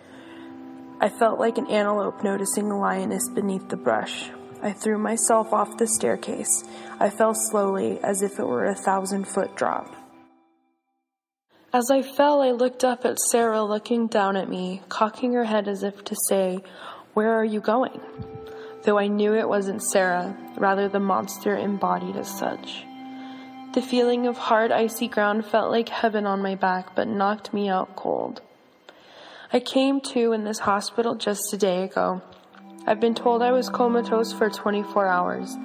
I 1.00 1.10
felt 1.10 1.40
like 1.40 1.58
an 1.58 1.68
antelope 1.68 2.24
noticing 2.24 2.70
a 2.72 2.80
lioness 2.80 3.30
beneath 3.30 3.70
the 3.70 3.78
brush. 3.78 4.30
I 4.64 4.74
threw 4.74 4.98
myself 4.98 5.54
off 5.54 5.78
the 5.78 5.88
staircase. 5.88 6.64
I 7.00 7.10
fell 7.10 7.34
slowly, 7.34 8.00
as 8.04 8.22
if 8.22 8.38
it 8.38 8.46
were 8.46 8.66
a 8.66 8.76
thousand 8.76 9.28
foot 9.28 9.56
drop. 9.56 9.96
As 11.74 11.90
I 11.90 12.02
fell, 12.02 12.42
I 12.42 12.52
looked 12.52 12.84
up 12.84 13.06
at 13.06 13.18
Sarah 13.18 13.64
looking 13.64 14.08
down 14.08 14.36
at 14.36 14.50
me, 14.50 14.82
cocking 14.90 15.32
her 15.34 15.46
head 15.46 15.70
as 15.70 15.84
if 15.84 16.04
to 16.04 16.16
say, 16.28 16.62
Where 17.14 17.32
are 17.32 17.46
you 17.46 17.62
going? 17.62 18.02
Though 18.84 19.00
I 19.00 19.08
knew 19.08 19.34
it 19.34 19.48
wasn't 19.48 19.82
Sarah, 19.82 20.36
rather 20.58 20.90
the 20.90 21.00
monster 21.00 21.56
embodied 21.56 22.18
as 22.18 22.28
such. 22.28 22.84
The 23.74 23.82
feeling 23.82 24.28
of 24.28 24.38
hard, 24.38 24.74
icy 24.74 25.08
ground 25.08 25.46
felt 25.46 25.72
like 25.72 25.88
heaven 25.88 26.26
on 26.26 26.42
my 26.42 26.56
back, 26.56 26.94
but 26.94 27.08
knocked 27.08 27.54
me 27.54 27.70
out 27.70 27.96
cold. 27.96 28.42
I 29.54 29.62
came 29.62 30.02
to 30.12 30.34
in 30.34 30.44
this 30.44 30.60
hospital 30.60 31.16
just 31.16 31.54
a 31.54 31.58
day 31.58 31.84
ago. 31.84 32.22
I've 32.86 33.00
been 33.00 33.16
told 33.16 33.42
I 33.42 33.54
was 33.54 33.70
comatose 33.70 34.34
for 34.34 34.50
24 34.50 35.08
hours. 35.08 35.56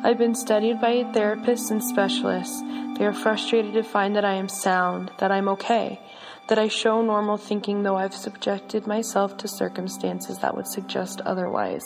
I've 0.00 0.16
been 0.16 0.36
studied 0.36 0.80
by 0.80 1.02
therapists 1.12 1.72
and 1.72 1.82
specialists. 1.82 2.62
They 2.96 3.04
are 3.04 3.12
frustrated 3.12 3.74
to 3.74 3.82
find 3.82 4.14
that 4.14 4.24
I 4.24 4.34
am 4.34 4.48
sound, 4.48 5.10
that 5.18 5.32
I'm 5.32 5.48
okay, 5.48 6.00
that 6.48 6.58
I 6.58 6.68
show 6.68 7.02
normal 7.02 7.36
thinking, 7.36 7.82
though 7.82 7.96
I've 7.96 8.14
subjected 8.14 8.86
myself 8.86 9.36
to 9.38 9.48
circumstances 9.48 10.38
that 10.38 10.56
would 10.56 10.68
suggest 10.68 11.20
otherwise. 11.22 11.82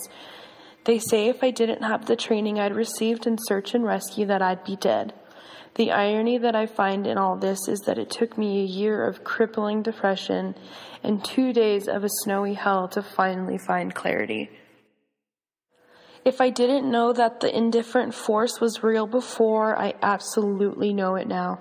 They 0.84 0.98
say 0.98 1.28
if 1.28 1.42
I 1.42 1.52
didn't 1.52 1.84
have 1.84 2.04
the 2.04 2.14
training 2.14 2.60
I'd 2.60 2.76
received 2.76 3.26
in 3.26 3.38
search 3.40 3.74
and 3.74 3.82
rescue, 3.82 4.26
that 4.26 4.42
I'd 4.42 4.62
be 4.62 4.76
dead. 4.76 5.14
The 5.76 5.90
irony 5.90 6.36
that 6.36 6.54
I 6.54 6.66
find 6.66 7.06
in 7.06 7.16
all 7.16 7.38
this 7.38 7.66
is 7.66 7.80
that 7.86 7.96
it 7.96 8.10
took 8.10 8.36
me 8.36 8.60
a 8.60 8.66
year 8.66 9.06
of 9.06 9.24
crippling 9.24 9.82
depression 9.82 10.54
and 11.02 11.24
two 11.24 11.54
days 11.54 11.88
of 11.88 12.04
a 12.04 12.10
snowy 12.24 12.52
hell 12.54 12.88
to 12.88 13.02
finally 13.02 13.56
find 13.56 13.94
clarity. 13.94 14.50
If 16.24 16.40
I 16.40 16.50
didn't 16.50 16.88
know 16.88 17.12
that 17.12 17.40
the 17.40 17.54
indifferent 17.54 18.14
force 18.14 18.60
was 18.60 18.84
real 18.84 19.08
before, 19.08 19.76
I 19.76 19.94
absolutely 20.02 20.92
know 20.92 21.16
it 21.16 21.26
now. 21.26 21.60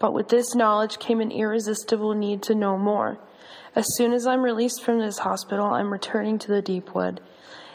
But 0.00 0.12
with 0.12 0.28
this 0.28 0.56
knowledge 0.56 0.98
came 0.98 1.20
an 1.20 1.30
irresistible 1.30 2.12
need 2.14 2.42
to 2.44 2.54
know 2.56 2.76
more. 2.76 3.18
As 3.76 3.86
soon 3.96 4.12
as 4.12 4.26
I'm 4.26 4.42
released 4.42 4.82
from 4.82 4.98
this 4.98 5.18
hospital, 5.18 5.66
I'm 5.66 5.92
returning 5.92 6.38
to 6.40 6.48
the 6.48 6.62
deep 6.62 6.96
wood. 6.96 7.20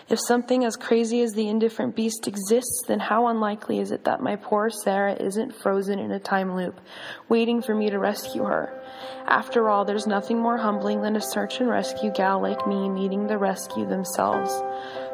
If 0.10 0.20
something 0.20 0.66
as 0.66 0.76
crazy 0.76 1.22
as 1.22 1.32
the 1.32 1.48
indifferent 1.48 1.96
beast 1.96 2.28
exists, 2.28 2.84
then 2.86 3.00
how 3.00 3.28
unlikely 3.28 3.80
is 3.80 3.92
it 3.92 4.04
that 4.04 4.22
my 4.22 4.36
poor 4.36 4.70
Sarah 4.70 5.14
isn't 5.14 5.56
frozen 5.56 6.00
in 6.00 6.12
a 6.12 6.20
time 6.20 6.54
loop, 6.54 6.82
waiting 7.30 7.62
for 7.62 7.74
me 7.74 7.90
to 7.90 7.98
rescue 7.98 8.44
her? 8.44 8.78
After 9.26 9.70
all, 9.70 9.86
there's 9.86 10.08
nothing 10.08 10.38
more 10.38 10.58
humbling 10.58 11.02
than 11.02 11.16
a 11.16 11.22
search 11.22 11.62
and 11.62 11.70
rescue 11.70 12.12
gal 12.12 12.42
like 12.42 12.68
me 12.68 12.90
needing 12.90 13.28
the 13.28 13.38
rescue 13.38 13.88
themselves. 13.88 14.52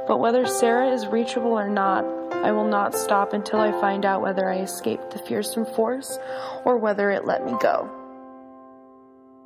But 0.07 0.19
whether 0.19 0.45
Sarah 0.45 0.89
is 0.89 1.05
reachable 1.07 1.51
or 1.51 1.69
not, 1.69 2.05
I 2.31 2.51
will 2.51 2.67
not 2.67 2.95
stop 2.95 3.33
until 3.33 3.59
I 3.59 3.71
find 3.81 4.05
out 4.05 4.21
whether 4.21 4.49
I 4.49 4.59
escaped 4.59 5.11
the 5.11 5.19
fearsome 5.19 5.65
force 5.65 6.17
or 6.63 6.77
whether 6.77 7.11
it 7.11 7.25
let 7.25 7.45
me 7.45 7.53
go. 7.59 7.89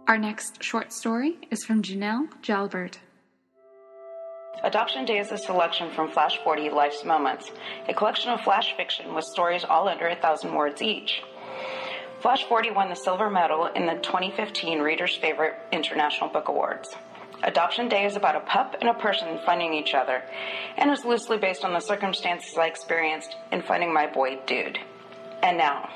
Our 0.08 0.18
next 0.18 0.63
short 0.63 0.94
story 0.94 1.39
is 1.50 1.63
from 1.63 1.82
Janelle 1.82 2.27
Jalbert. 2.44 2.98
Adoption 4.63 5.06
Day 5.06 5.18
is 5.18 5.32
a 5.32 5.38
selection 5.38 5.89
from 5.91 6.12
Flash 6.12 6.38
40 6.44 6.70
Life's 6.70 7.03
Moments, 7.03 7.50
a 7.88 7.94
collection 7.94 8.30
of 8.30 8.41
flash 8.41 8.75
fiction 8.77 9.15
with 9.15 9.25
stories 9.25 9.63
all 9.63 9.88
under 9.88 10.08
a 10.08 10.15
thousand 10.15 10.53
words 10.53 10.82
each. 10.82 11.24
Flash 12.20 12.44
40 12.44 12.72
won 12.72 12.89
the 12.89 12.96
silver 12.96 13.32
medal 13.32 13.65
in 13.65 13.88
the 13.88 13.96
2015 13.96 14.80
Reader's 14.80 15.15
Favorite 15.15 15.56
International 15.72 16.30
Book 16.30 16.50
Awards. 16.50 16.96
Adoption 17.44 17.90
Day 17.90 18.06
is 18.06 18.16
about 18.16 18.36
a 18.36 18.42
pup 18.42 18.76
and 18.82 18.90
a 18.90 18.94
person 18.94 19.40
finding 19.46 19.74
each 19.74 19.96
other, 19.96 20.24
and 20.78 20.92
is 20.92 21.04
loosely 21.04 21.38
based 21.38 21.66
on 21.66 21.74
the 21.74 21.80
circumstances 21.80 22.56
I 22.58 22.68
experienced 22.68 23.36
in 23.52 23.64
finding 23.64 23.92
my 23.92 24.06
boy, 24.06 24.40
Dude. 24.46 24.78
And 25.42 25.58
now, 25.58 25.90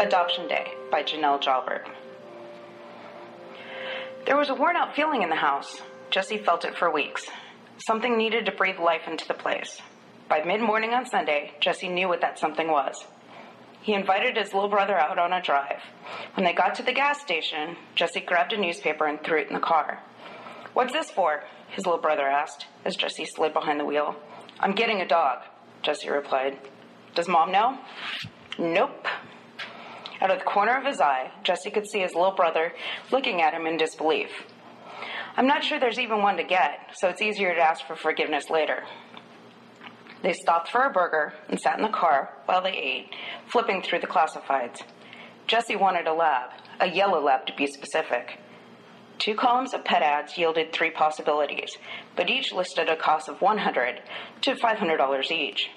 Adoption 0.00 0.48
Day 0.48 0.72
by 0.90 1.04
Janelle 1.04 1.40
Jalbert. 1.40 1.86
There 4.26 4.36
was 4.36 4.50
a 4.50 4.54
worn 4.54 4.76
out 4.76 4.96
feeling 4.96 5.22
in 5.22 5.28
the 5.28 5.36
house. 5.36 5.80
Jesse 6.10 6.38
felt 6.38 6.64
it 6.64 6.76
for 6.76 6.90
weeks. 6.92 7.26
Something 7.86 8.18
needed 8.18 8.46
to 8.46 8.52
breathe 8.52 8.78
life 8.78 9.06
into 9.06 9.26
the 9.28 9.34
place. 9.34 9.80
By 10.28 10.42
mid 10.42 10.60
morning 10.60 10.92
on 10.92 11.06
Sunday, 11.06 11.52
Jesse 11.60 11.88
knew 11.88 12.08
what 12.08 12.20
that 12.20 12.38
something 12.38 12.68
was. 12.68 13.04
He 13.80 13.94
invited 13.94 14.36
his 14.36 14.52
little 14.52 14.68
brother 14.68 14.98
out 14.98 15.18
on 15.18 15.32
a 15.32 15.40
drive. 15.40 15.80
When 16.34 16.44
they 16.44 16.52
got 16.52 16.74
to 16.74 16.82
the 16.82 16.92
gas 16.92 17.20
station, 17.20 17.76
Jesse 17.94 18.20
grabbed 18.20 18.52
a 18.52 18.60
newspaper 18.60 19.06
and 19.06 19.22
threw 19.22 19.40
it 19.40 19.48
in 19.48 19.54
the 19.54 19.60
car. 19.60 20.02
What's 20.74 20.92
this 20.92 21.10
for? 21.10 21.42
his 21.70 21.86
little 21.86 22.00
brother 22.00 22.26
asked 22.26 22.66
as 22.84 22.96
Jesse 22.96 23.24
slid 23.24 23.52
behind 23.52 23.78
the 23.80 23.84
wheel. 23.84 24.16
I'm 24.58 24.74
getting 24.74 25.00
a 25.00 25.08
dog, 25.08 25.38
Jesse 25.82 26.10
replied. 26.10 26.58
Does 27.14 27.28
mom 27.28 27.52
know? 27.52 27.78
Nope. 28.58 29.06
Out 30.20 30.30
of 30.30 30.38
the 30.38 30.44
corner 30.44 30.76
of 30.76 30.84
his 30.84 31.00
eye, 31.00 31.30
Jesse 31.44 31.70
could 31.70 31.88
see 31.88 32.00
his 32.00 32.14
little 32.14 32.34
brother 32.34 32.72
looking 33.10 33.40
at 33.40 33.54
him 33.54 33.66
in 33.66 33.76
disbelief. 33.76 34.30
I'm 35.36 35.46
not 35.46 35.64
sure 35.64 35.80
there's 35.80 35.98
even 35.98 36.22
one 36.22 36.36
to 36.36 36.44
get, 36.44 36.90
so 36.96 37.08
it's 37.08 37.22
easier 37.22 37.54
to 37.54 37.60
ask 37.60 37.86
for 37.86 37.96
forgiveness 37.96 38.50
later. 38.50 38.84
They 40.22 40.34
stopped 40.34 40.70
for 40.70 40.82
a 40.82 40.90
burger 40.90 41.32
and 41.48 41.58
sat 41.58 41.78
in 41.78 41.82
the 41.82 41.88
car 41.88 42.34
while 42.44 42.62
they 42.62 42.76
ate, 42.76 43.14
flipping 43.46 43.80
through 43.80 44.00
the 44.00 44.06
classifieds. 44.06 44.82
Jesse 45.46 45.76
wanted 45.76 46.06
a 46.06 46.12
lab, 46.12 46.50
a 46.78 46.88
yellow 46.88 47.22
lab 47.22 47.46
to 47.46 47.54
be 47.56 47.66
specific. 47.66 48.38
Two 49.20 49.34
columns 49.34 49.74
of 49.74 49.84
pet 49.84 50.02
ads 50.02 50.38
yielded 50.38 50.72
three 50.72 50.90
possibilities, 50.90 51.76
but 52.16 52.30
each 52.30 52.54
listed 52.54 52.88
a 52.88 52.96
cost 52.96 53.28
of 53.28 53.42
100 53.42 54.00
to 54.40 54.54
$500 54.54 55.30
each. 55.30 55.68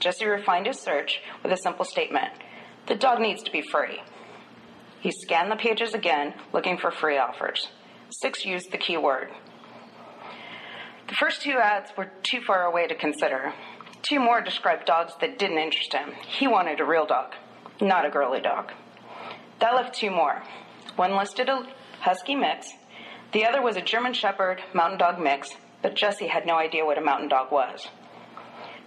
Jesse 0.00 0.26
refined 0.26 0.66
his 0.66 0.78
search 0.78 1.22
with 1.42 1.50
a 1.50 1.56
simple 1.56 1.86
statement 1.86 2.30
The 2.86 2.94
dog 2.94 3.20
needs 3.20 3.42
to 3.44 3.50
be 3.50 3.62
free. 3.62 4.02
He 5.00 5.10
scanned 5.10 5.50
the 5.50 5.56
pages 5.56 5.94
again, 5.94 6.34
looking 6.52 6.76
for 6.76 6.90
free 6.90 7.16
offers. 7.16 7.68
Six 8.10 8.44
used 8.44 8.70
the 8.70 8.78
keyword. 8.78 9.30
The 11.08 11.14
first 11.14 11.40
two 11.40 11.56
ads 11.58 11.90
were 11.96 12.10
too 12.22 12.42
far 12.46 12.64
away 12.64 12.86
to 12.86 12.94
consider. 12.94 13.54
Two 14.02 14.20
more 14.20 14.42
described 14.42 14.84
dogs 14.84 15.14
that 15.22 15.38
didn't 15.38 15.56
interest 15.58 15.94
him. 15.94 16.12
He 16.26 16.46
wanted 16.46 16.80
a 16.80 16.84
real 16.84 17.06
dog, 17.06 17.34
not 17.80 18.04
a 18.04 18.10
girly 18.10 18.42
dog. 18.42 18.72
That 19.60 19.74
left 19.74 19.94
two 19.94 20.10
more. 20.10 20.42
One 20.96 21.16
listed 21.16 21.48
a 21.48 21.66
husky 22.00 22.34
mix, 22.34 22.72
the 23.32 23.44
other 23.44 23.60
was 23.60 23.76
a 23.76 23.82
German 23.82 24.14
Shepherd 24.14 24.62
Mountain 24.72 24.98
Dog 24.98 25.20
mix, 25.20 25.50
but 25.82 25.94
Jesse 25.94 26.28
had 26.28 26.46
no 26.46 26.56
idea 26.56 26.84
what 26.84 26.98
a 26.98 27.02
mountain 27.02 27.28
dog 27.28 27.52
was. 27.52 27.88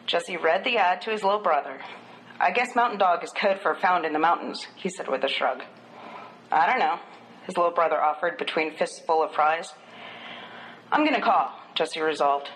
Jesse 0.07 0.37
read 0.37 0.63
the 0.63 0.77
ad 0.77 1.01
to 1.01 1.11
his 1.11 1.23
little 1.23 1.39
brother. 1.39 1.79
I 2.39 2.51
guess 2.51 2.75
mountain 2.75 2.99
dog 2.99 3.23
is 3.23 3.31
code 3.31 3.59
for 3.61 3.75
found 3.75 4.03
in 4.03 4.13
the 4.13 4.19
mountains, 4.19 4.65
he 4.75 4.89
said 4.89 5.07
with 5.07 5.23
a 5.23 5.29
shrug. 5.29 5.61
I 6.51 6.65
don't 6.67 6.79
know, 6.79 6.99
his 7.45 7.55
little 7.55 7.71
brother 7.71 8.01
offered 8.01 8.37
between 8.37 8.75
fists 8.75 8.99
full 8.99 9.23
of 9.23 9.33
fries. 9.33 9.73
I'm 10.91 11.05
going 11.05 11.15
to 11.15 11.21
call, 11.21 11.51
Jesse 11.75 12.01
resolved. 12.01 12.49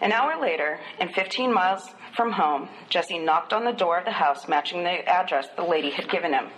An 0.00 0.12
hour 0.12 0.40
later, 0.40 0.78
and 1.00 1.14
15 1.14 1.52
miles 1.52 1.88
from 2.14 2.32
home, 2.32 2.68
Jesse 2.90 3.18
knocked 3.18 3.52
on 3.52 3.64
the 3.64 3.72
door 3.72 3.98
of 3.98 4.04
the 4.04 4.12
house 4.12 4.46
matching 4.48 4.84
the 4.84 5.08
address 5.08 5.48
the 5.56 5.64
lady 5.64 5.90
had 5.90 6.10
given 6.10 6.32
him. 6.32 6.48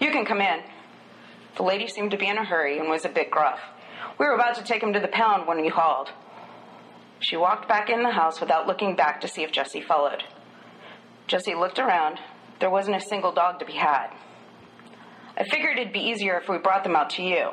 You 0.00 0.10
can 0.10 0.26
come 0.26 0.40
in. 0.40 0.60
The 1.56 1.62
lady 1.62 1.86
seemed 1.88 2.10
to 2.12 2.16
be 2.16 2.28
in 2.28 2.38
a 2.38 2.44
hurry 2.44 2.78
and 2.78 2.88
was 2.88 3.04
a 3.04 3.08
bit 3.08 3.30
gruff. 3.30 3.60
We 4.18 4.26
were 4.26 4.34
about 4.34 4.56
to 4.56 4.64
take 4.64 4.82
him 4.82 4.92
to 4.92 5.00
the 5.00 5.08
pound 5.08 5.46
when 5.46 5.64
you 5.64 5.72
called. 5.72 6.10
She 7.20 7.36
walked 7.36 7.68
back 7.68 7.90
in 7.90 8.02
the 8.02 8.12
house 8.12 8.40
without 8.40 8.66
looking 8.66 8.94
back 8.94 9.20
to 9.20 9.28
see 9.28 9.42
if 9.42 9.52
Jesse 9.52 9.80
followed. 9.80 10.22
Jesse 11.26 11.54
looked 11.54 11.78
around. 11.78 12.18
There 12.60 12.70
wasn't 12.70 12.96
a 12.96 13.00
single 13.00 13.32
dog 13.32 13.58
to 13.58 13.66
be 13.66 13.72
had. 13.72 14.08
I 15.36 15.44
figured 15.44 15.78
it'd 15.78 15.92
be 15.92 16.00
easier 16.00 16.38
if 16.38 16.48
we 16.48 16.58
brought 16.58 16.84
them 16.84 16.96
out 16.96 17.10
to 17.10 17.22
you. 17.22 17.50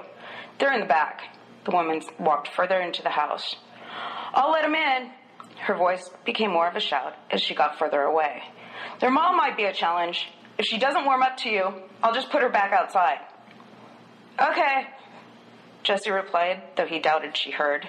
They're 0.59 0.73
in 0.73 0.79
the 0.79 0.85
back. 0.85 1.21
The 1.65 1.71
woman 1.71 2.01
walked 2.19 2.47
further 2.47 2.79
into 2.79 3.03
the 3.03 3.09
house. 3.09 3.55
I'll 4.33 4.51
let 4.51 4.65
him 4.65 4.75
in. 4.75 5.11
Her 5.59 5.75
voice 5.75 6.09
became 6.25 6.51
more 6.51 6.67
of 6.67 6.75
a 6.75 6.79
shout 6.79 7.13
as 7.31 7.41
she 7.41 7.55
got 7.55 7.77
further 7.79 8.01
away. 8.01 8.43
Their 8.99 9.11
mom 9.11 9.37
might 9.37 9.57
be 9.57 9.65
a 9.65 9.73
challenge. 9.73 10.27
If 10.57 10.65
she 10.65 10.77
doesn't 10.77 11.05
warm 11.05 11.21
up 11.21 11.37
to 11.37 11.49
you, 11.49 11.67
I'll 12.03 12.13
just 12.13 12.31
put 12.31 12.41
her 12.41 12.49
back 12.49 12.71
outside. 12.71 13.17
Okay, 14.45 14.87
Jesse 15.81 16.11
replied, 16.11 16.61
though 16.75 16.85
he 16.85 16.99
doubted 16.99 17.35
she 17.35 17.49
heard. 17.49 17.87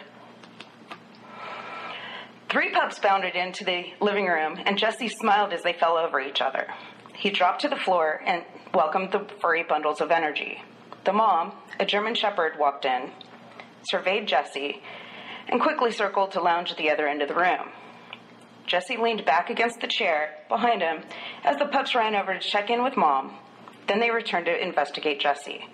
Three 2.48 2.70
pups 2.70 2.98
bounded 2.98 3.34
into 3.34 3.62
the 3.64 3.92
living 4.00 4.26
room, 4.26 4.58
and 4.64 4.78
Jesse 4.78 5.08
smiled 5.08 5.52
as 5.52 5.62
they 5.62 5.74
fell 5.74 5.98
over 5.98 6.18
each 6.18 6.40
other. 6.40 6.66
He 7.14 7.28
dropped 7.28 7.60
to 7.62 7.68
the 7.68 7.76
floor 7.76 8.22
and 8.24 8.42
welcomed 8.72 9.12
the 9.12 9.26
furry 9.40 9.64
bundles 9.64 10.00
of 10.00 10.10
energy. 10.10 10.62
The 11.04 11.12
mom, 11.12 11.52
a 11.78 11.84
German 11.84 12.14
Shepherd, 12.14 12.58
walked 12.58 12.86
in, 12.86 13.10
surveyed 13.90 14.26
Jesse, 14.26 14.80
and 15.48 15.60
quickly 15.60 15.90
circled 15.90 16.32
to 16.32 16.40
lounge 16.40 16.70
at 16.70 16.78
the 16.78 16.90
other 16.90 17.06
end 17.06 17.20
of 17.20 17.28
the 17.28 17.34
room. 17.34 17.68
Jesse 18.66 18.96
leaned 18.96 19.26
back 19.26 19.50
against 19.50 19.80
the 19.80 19.86
chair 19.86 20.34
behind 20.48 20.80
him 20.80 21.02
as 21.44 21.58
the 21.58 21.66
pups 21.66 21.94
ran 21.94 22.14
over 22.14 22.32
to 22.32 22.40
check 22.40 22.70
in 22.70 22.82
with 22.82 22.96
mom. 22.96 23.36
Then 23.88 24.00
they 24.00 24.10
returned 24.10 24.46
to 24.46 24.62
investigate 24.62 25.20
Jesse. 25.20 25.66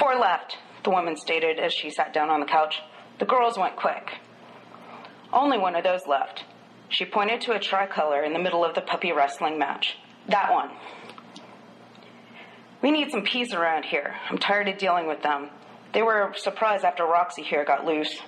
Four 0.00 0.16
left, 0.16 0.56
the 0.82 0.88
woman 0.88 1.14
stated 1.14 1.58
as 1.58 1.74
she 1.74 1.90
sat 1.90 2.14
down 2.14 2.30
on 2.30 2.40
the 2.40 2.46
couch. 2.46 2.80
The 3.18 3.26
girls 3.26 3.58
went 3.58 3.76
quick. 3.76 4.08
Only 5.30 5.58
one 5.58 5.76
of 5.76 5.84
those 5.84 6.06
left. 6.06 6.42
She 6.88 7.04
pointed 7.04 7.42
to 7.42 7.52
a 7.52 7.60
tricolor 7.60 8.24
in 8.24 8.32
the 8.32 8.38
middle 8.38 8.64
of 8.64 8.74
the 8.74 8.80
puppy 8.80 9.12
wrestling 9.12 9.58
match. 9.58 9.98
That 10.28 10.50
one. 10.50 10.70
We 12.80 12.90
need 12.90 13.10
some 13.10 13.24
peace 13.24 13.52
around 13.52 13.84
here. 13.84 14.14
I'm 14.30 14.38
tired 14.38 14.68
of 14.68 14.78
dealing 14.78 15.06
with 15.06 15.22
them. 15.22 15.50
They 15.92 16.00
were 16.00 16.32
surprised 16.34 16.82
after 16.82 17.04
Roxy 17.04 17.42
here 17.42 17.66
got 17.66 17.84
loose. 17.84 18.20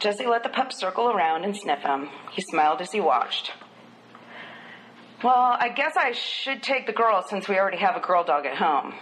Jesse 0.00 0.26
let 0.26 0.42
the 0.42 0.48
pup 0.48 0.72
circle 0.72 1.10
around 1.10 1.44
and 1.44 1.54
sniff 1.54 1.80
him. 1.80 2.08
He 2.32 2.40
smiled 2.40 2.80
as 2.80 2.92
he 2.92 3.00
watched. 3.00 3.52
Well, 5.22 5.34
I 5.60 5.68
guess 5.68 5.98
I 5.98 6.12
should 6.12 6.62
take 6.62 6.86
the 6.86 6.94
girl 6.94 7.22
since 7.28 7.46
we 7.46 7.58
already 7.58 7.76
have 7.76 7.94
a 7.94 8.00
girl 8.00 8.24
dog 8.24 8.46
at 8.46 8.56
home. 8.56 8.94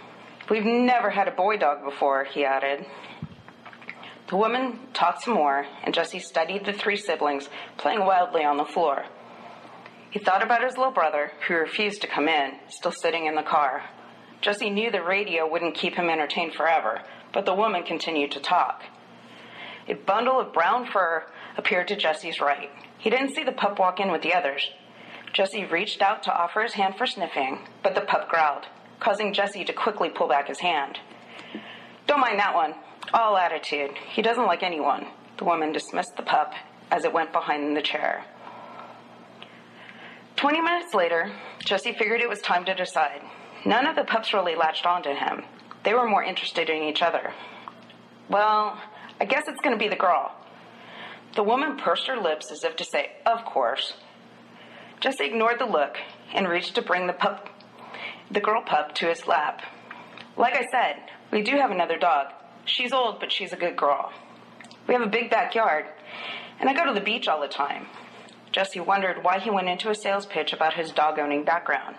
We've 0.49 0.65
never 0.65 1.11
had 1.11 1.27
a 1.27 1.31
boy 1.31 1.57
dog 1.57 1.83
before, 1.83 2.23
he 2.23 2.43
added. 2.43 2.85
The 4.29 4.35
woman 4.35 4.79
talked 4.93 5.23
some 5.23 5.35
more, 5.35 5.65
and 5.83 5.93
Jesse 5.93 6.19
studied 6.19 6.65
the 6.65 6.73
three 6.73 6.97
siblings 6.97 7.49
playing 7.77 8.05
wildly 8.05 8.43
on 8.43 8.57
the 8.57 8.65
floor. 8.65 9.05
He 10.09 10.19
thought 10.19 10.43
about 10.43 10.63
his 10.63 10.77
little 10.77 10.91
brother, 10.91 11.31
who 11.47 11.53
refused 11.53 12.01
to 12.01 12.07
come 12.07 12.27
in, 12.27 12.53
still 12.67 12.91
sitting 12.91 13.27
in 13.27 13.35
the 13.35 13.43
car. 13.43 13.83
Jesse 14.41 14.69
knew 14.69 14.89
the 14.89 15.03
radio 15.03 15.47
wouldn't 15.47 15.75
keep 15.75 15.95
him 15.95 16.09
entertained 16.09 16.53
forever, 16.53 17.01
but 17.31 17.45
the 17.45 17.53
woman 17.53 17.83
continued 17.83 18.31
to 18.31 18.39
talk. 18.39 18.83
A 19.87 19.93
bundle 19.93 20.39
of 20.39 20.53
brown 20.53 20.85
fur 20.85 21.25
appeared 21.57 21.87
to 21.89 21.95
Jesse's 21.95 22.39
right. 22.39 22.69
He 22.97 23.09
didn't 23.09 23.35
see 23.35 23.43
the 23.43 23.51
pup 23.51 23.77
walk 23.77 23.99
in 23.99 24.11
with 24.11 24.21
the 24.21 24.33
others. 24.33 24.71
Jesse 25.33 25.65
reached 25.65 26.01
out 26.01 26.23
to 26.23 26.33
offer 26.33 26.61
his 26.61 26.73
hand 26.73 26.95
for 26.97 27.05
sniffing, 27.05 27.59
but 27.83 27.93
the 27.93 28.01
pup 28.01 28.29
growled, 28.29 28.65
causing 28.99 29.33
Jesse 29.33 29.65
to 29.65 29.73
quickly 29.73 30.09
pull 30.09 30.27
back 30.27 30.47
his 30.47 30.59
hand. 30.59 30.99
Don't 32.07 32.19
mind 32.19 32.39
that 32.39 32.55
one. 32.55 32.75
All 33.13 33.37
attitude. 33.37 33.91
He 34.11 34.21
doesn't 34.21 34.45
like 34.45 34.63
anyone. 34.63 35.07
The 35.37 35.45
woman 35.45 35.71
dismissed 35.71 36.15
the 36.17 36.23
pup 36.23 36.53
as 36.91 37.05
it 37.05 37.13
went 37.13 37.31
behind 37.31 37.75
the 37.75 37.81
chair. 37.81 38.25
Twenty 40.35 40.61
minutes 40.61 40.93
later, 40.93 41.31
Jesse 41.65 41.93
figured 41.93 42.21
it 42.21 42.29
was 42.29 42.41
time 42.41 42.65
to 42.65 42.73
decide. 42.73 43.21
None 43.65 43.85
of 43.85 43.95
the 43.95 44.05
pups 44.05 44.33
really 44.33 44.55
latched 44.55 44.85
onto 44.85 45.13
him. 45.13 45.43
They 45.83 45.93
were 45.93 46.07
more 46.07 46.23
interested 46.23 46.69
in 46.69 46.83
each 46.83 47.01
other. 47.01 47.33
Well, 48.29 48.79
I 49.19 49.25
guess 49.25 49.47
it's 49.47 49.61
going 49.61 49.77
to 49.77 49.83
be 49.83 49.89
the 49.89 49.95
girl. 49.95 50.33
The 51.35 51.43
woman 51.43 51.77
pursed 51.77 52.07
her 52.07 52.17
lips 52.17 52.51
as 52.51 52.63
if 52.63 52.75
to 52.77 52.83
say, 52.83 53.11
Of 53.25 53.45
course. 53.45 53.93
Jesse 54.99 55.25
ignored 55.25 55.59
the 55.59 55.65
look 55.65 55.97
and 56.33 56.47
reached 56.47 56.75
to 56.75 56.81
bring 56.81 57.07
the 57.07 57.13
pup, 57.13 57.49
the 58.31 58.39
girl 58.39 58.61
pup, 58.63 58.95
to 58.95 59.07
his 59.07 59.27
lap. 59.27 59.61
Like 60.37 60.55
I 60.55 60.65
said, 60.71 61.01
we 61.31 61.41
do 61.41 61.57
have 61.57 61.71
another 61.71 61.97
dog. 61.97 62.27
She's 62.65 62.93
old, 62.93 63.19
but 63.19 63.31
she's 63.31 63.53
a 63.53 63.57
good 63.57 63.75
girl. 63.75 64.11
We 64.87 64.93
have 64.93 65.03
a 65.03 65.09
big 65.09 65.29
backyard, 65.29 65.85
and 66.59 66.69
I 66.69 66.73
go 66.73 66.85
to 66.85 66.93
the 66.93 67.05
beach 67.05 67.27
all 67.27 67.41
the 67.41 67.47
time. 67.47 67.87
Jesse 68.51 68.79
wondered 68.79 69.23
why 69.23 69.39
he 69.39 69.49
went 69.49 69.69
into 69.69 69.89
a 69.89 69.95
sales 69.95 70.25
pitch 70.25 70.53
about 70.53 70.73
his 70.73 70.91
dog 70.91 71.19
owning 71.19 71.43
background. 71.43 71.95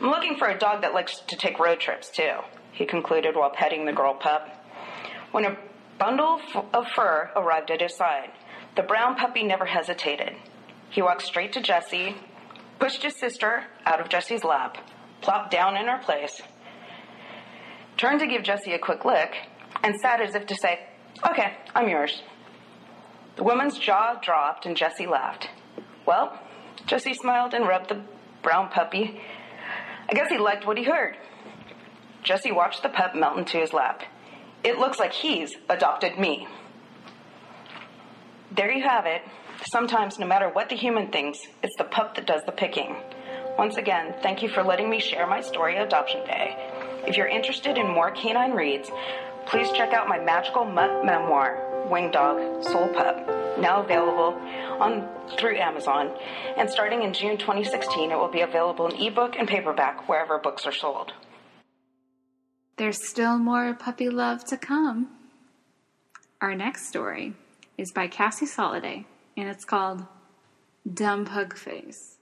I'm 0.00 0.08
looking 0.08 0.36
for 0.36 0.48
a 0.48 0.58
dog 0.58 0.82
that 0.82 0.94
likes 0.94 1.20
to 1.20 1.36
take 1.36 1.58
road 1.58 1.80
trips, 1.80 2.10
too, 2.10 2.38
he 2.72 2.84
concluded 2.84 3.36
while 3.36 3.50
petting 3.50 3.84
the 3.84 3.92
girl 3.92 4.14
pup. 4.14 4.48
When 5.30 5.44
a 5.44 5.56
bundle 5.98 6.40
of 6.72 6.88
fur 6.88 7.30
arrived 7.36 7.70
at 7.70 7.80
his 7.80 7.96
side, 7.96 8.30
the 8.76 8.82
brown 8.82 9.14
puppy 9.14 9.42
never 9.42 9.64
hesitated. 9.64 10.34
He 10.90 11.02
walked 11.02 11.22
straight 11.22 11.52
to 11.52 11.60
Jesse, 11.60 12.16
pushed 12.78 13.02
his 13.02 13.16
sister 13.16 13.64
out 13.86 14.00
of 14.00 14.08
Jesse's 14.08 14.44
lap, 14.44 14.76
plopped 15.24 15.50
down 15.50 15.76
in 15.76 15.86
her 15.86 15.98
place, 15.98 16.42
turned 17.96 18.20
to 18.20 18.26
give 18.26 18.42
Jesse 18.42 18.74
a 18.74 18.78
quick 18.78 19.04
lick, 19.04 19.34
and 19.82 19.98
sat 19.98 20.20
as 20.20 20.34
if 20.34 20.46
to 20.46 20.54
say, 20.54 20.80
Okay, 21.28 21.54
I'm 21.74 21.88
yours. 21.88 22.22
The 23.36 23.42
woman's 23.42 23.78
jaw 23.78 24.18
dropped 24.22 24.66
and 24.66 24.76
Jesse 24.76 25.06
laughed. 25.06 25.48
Well, 26.06 26.38
Jesse 26.86 27.14
smiled 27.14 27.54
and 27.54 27.66
rubbed 27.66 27.88
the 27.88 28.02
brown 28.42 28.68
puppy. 28.68 29.20
I 30.08 30.12
guess 30.12 30.28
he 30.28 30.38
liked 30.38 30.66
what 30.66 30.76
he 30.76 30.84
heard. 30.84 31.16
Jesse 32.22 32.52
watched 32.52 32.82
the 32.82 32.88
pup 32.90 33.14
melt 33.14 33.38
into 33.38 33.56
his 33.56 33.72
lap. 33.72 34.02
It 34.62 34.78
looks 34.78 34.98
like 34.98 35.12
he's 35.12 35.56
adopted 35.68 36.18
me. 36.18 36.46
There 38.54 38.70
you 38.70 38.82
have 38.82 39.06
it. 39.06 39.22
Sometimes, 39.72 40.18
no 40.18 40.26
matter 40.26 40.48
what 40.48 40.68
the 40.68 40.76
human 40.76 41.10
thinks, 41.10 41.38
it's 41.62 41.76
the 41.76 41.84
pup 41.84 42.14
that 42.16 42.26
does 42.26 42.42
the 42.44 42.52
picking. 42.52 42.96
Once 43.56 43.76
again, 43.76 44.12
thank 44.20 44.42
you 44.42 44.48
for 44.48 44.64
letting 44.64 44.90
me 44.90 44.98
share 44.98 45.28
my 45.28 45.40
story 45.40 45.76
Adoption 45.76 46.24
Day. 46.26 46.56
If 47.06 47.16
you're 47.16 47.28
interested 47.28 47.78
in 47.78 47.86
more 47.86 48.10
canine 48.10 48.52
reads, 48.52 48.90
please 49.46 49.70
check 49.70 49.92
out 49.92 50.08
my 50.08 50.18
magical 50.18 50.64
mutt 50.64 51.04
memoir, 51.04 51.86
Wing 51.88 52.10
Dog 52.10 52.64
Soul 52.64 52.88
Pup, 52.88 53.28
now 53.60 53.82
available 53.84 54.36
on 54.80 55.08
through 55.38 55.56
Amazon. 55.56 56.12
And 56.56 56.68
starting 56.68 57.02
in 57.02 57.12
June 57.12 57.38
2016, 57.38 58.10
it 58.10 58.16
will 58.16 58.28
be 58.30 58.40
available 58.40 58.88
in 58.88 59.00
ebook 59.00 59.36
and 59.38 59.46
paperback 59.46 60.08
wherever 60.08 60.38
books 60.38 60.66
are 60.66 60.72
sold. 60.72 61.12
There's 62.76 63.08
still 63.08 63.38
more 63.38 63.72
puppy 63.74 64.08
love 64.08 64.44
to 64.46 64.56
come. 64.56 65.10
Our 66.40 66.56
next 66.56 66.88
story 66.88 67.34
is 67.78 67.92
by 67.92 68.08
Cassie 68.08 68.46
Soliday, 68.46 69.04
and 69.36 69.48
it's 69.48 69.64
called 69.64 70.04
Dumb 70.92 71.24
Pug 71.24 71.56
Face. 71.56 72.16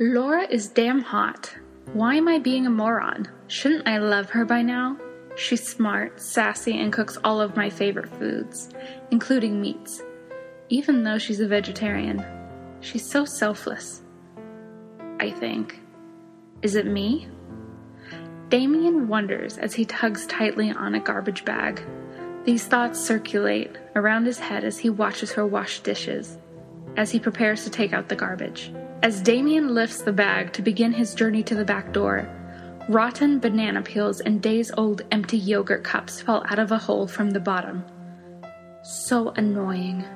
Laura 0.00 0.42
is 0.50 0.70
damn 0.70 1.00
hot. 1.00 1.54
Why 1.92 2.16
am 2.16 2.26
I 2.26 2.40
being 2.40 2.66
a 2.66 2.70
moron? 2.70 3.28
Shouldn't 3.46 3.86
I 3.86 3.98
love 3.98 4.28
her 4.30 4.44
by 4.44 4.60
now? 4.60 4.98
She's 5.36 5.64
smart, 5.64 6.20
sassy, 6.20 6.76
and 6.80 6.92
cooks 6.92 7.16
all 7.22 7.40
of 7.40 7.54
my 7.54 7.70
favorite 7.70 8.08
foods, 8.18 8.70
including 9.12 9.60
meats. 9.60 10.02
Even 10.68 11.04
though 11.04 11.18
she's 11.18 11.38
a 11.38 11.46
vegetarian, 11.46 12.24
she's 12.80 13.08
so 13.08 13.24
selfless. 13.24 14.02
I 15.20 15.30
think. 15.30 15.78
Is 16.60 16.74
it 16.74 16.86
me? 16.86 17.28
Damien 18.48 19.06
wonders 19.06 19.58
as 19.58 19.74
he 19.74 19.84
tugs 19.84 20.26
tightly 20.26 20.72
on 20.72 20.96
a 20.96 21.00
garbage 21.00 21.44
bag. 21.44 21.80
These 22.44 22.66
thoughts 22.66 22.98
circulate 22.98 23.78
around 23.94 24.26
his 24.26 24.40
head 24.40 24.64
as 24.64 24.78
he 24.78 24.90
watches 24.90 25.30
her 25.34 25.46
wash 25.46 25.78
dishes, 25.80 26.36
as 26.96 27.12
he 27.12 27.20
prepares 27.20 27.62
to 27.62 27.70
take 27.70 27.92
out 27.92 28.08
the 28.08 28.16
garbage. 28.16 28.72
As 29.04 29.20
Damien 29.20 29.74
lifts 29.74 30.00
the 30.00 30.14
bag 30.14 30.54
to 30.54 30.62
begin 30.62 30.90
his 30.90 31.14
journey 31.14 31.42
to 31.42 31.54
the 31.54 31.62
back 31.62 31.92
door, 31.92 32.26
rotten 32.88 33.38
banana 33.38 33.82
peels 33.82 34.20
and 34.20 34.40
days 34.40 34.72
old 34.78 35.02
empty 35.12 35.36
yogurt 35.36 35.84
cups 35.84 36.22
fall 36.22 36.42
out 36.48 36.58
of 36.58 36.72
a 36.72 36.78
hole 36.78 37.06
from 37.06 37.32
the 37.32 37.38
bottom. 37.38 37.84
So 38.82 39.28
annoying. 39.36 40.06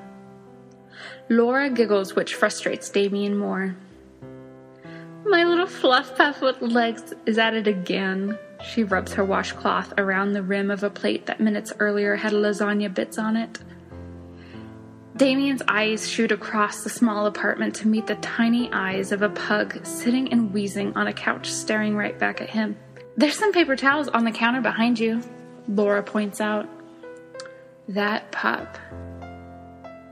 Laura 1.29 1.69
giggles, 1.69 2.15
which 2.15 2.33
frustrates 2.33 2.89
Damien 2.89 3.37
more. 3.37 3.77
My 5.23 5.43
little 5.43 5.67
fluff 5.67 6.17
puff 6.17 6.41
with 6.41 6.59
legs 6.59 7.13
is 7.27 7.37
at 7.37 7.53
it 7.53 7.67
again. 7.67 8.39
She 8.73 8.83
rubs 8.83 9.13
her 9.13 9.23
washcloth 9.23 9.93
around 9.99 10.33
the 10.33 10.41
rim 10.41 10.71
of 10.71 10.81
a 10.81 10.89
plate 10.89 11.27
that 11.27 11.39
minutes 11.39 11.71
earlier 11.77 12.15
had 12.15 12.33
lasagna 12.33 12.91
bits 12.91 13.19
on 13.19 13.37
it. 13.37 13.59
Damien's 15.19 15.61
eyes 15.67 16.09
shoot 16.09 16.31
across 16.31 16.81
the 16.81 16.89
small 16.89 17.25
apartment 17.25 17.75
to 17.75 17.89
meet 17.89 18.07
the 18.07 18.15
tiny 18.15 18.71
eyes 18.71 19.11
of 19.11 19.21
a 19.21 19.27
pug 19.27 19.85
sitting 19.85 20.31
and 20.31 20.53
wheezing 20.53 20.95
on 20.95 21.07
a 21.07 21.13
couch 21.13 21.51
staring 21.51 21.93
right 21.97 22.17
back 22.17 22.39
at 22.39 22.49
him. 22.49 22.77
There's 23.17 23.35
some 23.37 23.51
paper 23.51 23.75
towels 23.75 24.07
on 24.07 24.23
the 24.23 24.31
counter 24.31 24.61
behind 24.61 24.97
you, 24.97 25.21
Laura 25.67 26.01
points 26.01 26.39
out. 26.39 26.69
That 27.89 28.31
pup. 28.31 28.77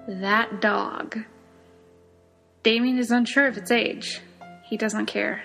That 0.09 0.59
dog. 0.59 1.19
Damien 2.63 2.97
is 2.97 3.09
unsure 3.09 3.47
of 3.47 3.55
its 3.55 3.71
age. 3.71 4.19
He 4.65 4.75
doesn't 4.75 5.05
care. 5.05 5.41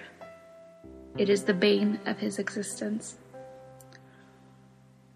It 1.16 1.30
is 1.30 1.44
the 1.44 1.54
bane 1.54 2.00
of 2.04 2.18
his 2.18 2.40
existence. 2.40 3.16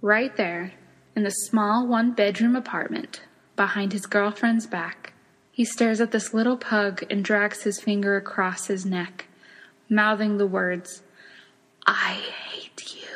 Right 0.00 0.36
there, 0.36 0.72
in 1.16 1.24
the 1.24 1.30
small 1.30 1.88
one 1.88 2.12
bedroom 2.12 2.54
apartment, 2.54 3.22
behind 3.56 3.92
his 3.92 4.06
girlfriend's 4.06 4.66
back, 4.66 5.14
he 5.50 5.64
stares 5.64 6.00
at 6.00 6.12
this 6.12 6.34
little 6.34 6.56
pug 6.56 7.02
and 7.10 7.24
drags 7.24 7.62
his 7.62 7.80
finger 7.80 8.16
across 8.16 8.66
his 8.66 8.84
neck, 8.84 9.26
mouthing 9.88 10.36
the 10.36 10.46
words, 10.46 11.02
I 11.86 12.12
hate 12.14 12.94
you. 12.94 13.08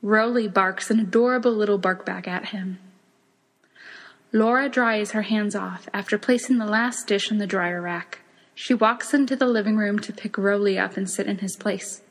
Roly 0.00 0.48
barks 0.48 0.90
an 0.90 0.98
adorable 0.98 1.52
little 1.52 1.78
bark 1.78 2.06
back 2.06 2.26
at 2.26 2.46
him. 2.46 2.78
Laura 4.32 4.68
dries 4.68 5.12
her 5.12 5.22
hands 5.22 5.54
off 5.54 5.88
after 5.92 6.18
placing 6.18 6.58
the 6.58 6.66
last 6.66 7.06
dish 7.06 7.30
on 7.30 7.38
the 7.38 7.46
dryer 7.46 7.80
rack. 7.80 8.20
She 8.54 8.74
walks 8.74 9.14
into 9.14 9.36
the 9.36 9.46
living 9.46 9.76
room 9.76 9.98
to 10.00 10.12
pick 10.12 10.36
Roly 10.36 10.78
up 10.78 10.96
and 10.96 11.08
sit 11.08 11.26
in 11.26 11.38
his 11.38 11.56
place. 11.56 12.02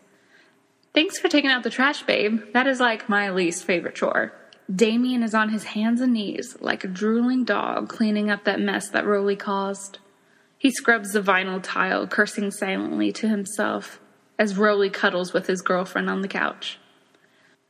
Thanks 0.93 1.19
for 1.19 1.29
taking 1.29 1.51
out 1.51 1.63
the 1.63 1.69
trash, 1.69 2.03
babe. 2.03 2.41
That 2.53 2.67
is 2.67 2.79
like 2.79 3.07
my 3.09 3.29
least 3.29 3.65
favorite 3.65 3.95
chore. 3.95 4.33
Damien 4.73 5.23
is 5.23 5.33
on 5.33 5.49
his 5.49 5.63
hands 5.63 6.01
and 6.01 6.13
knees, 6.13 6.57
like 6.59 6.83
a 6.83 6.87
drooling 6.89 7.45
dog, 7.45 7.87
cleaning 7.87 8.29
up 8.29 8.43
that 8.43 8.59
mess 8.59 8.89
that 8.89 9.05
Roly 9.05 9.37
caused. 9.37 9.99
He 10.57 10.71
scrubs 10.71 11.13
the 11.13 11.21
vinyl 11.21 11.61
tile, 11.63 12.05
cursing 12.05 12.51
silently 12.51 13.13
to 13.13 13.29
himself 13.29 14.01
as 14.37 14.57
Roly 14.57 14.89
cuddles 14.89 15.33
with 15.33 15.47
his 15.47 15.61
girlfriend 15.61 16.09
on 16.09 16.21
the 16.21 16.27
couch. 16.27 16.79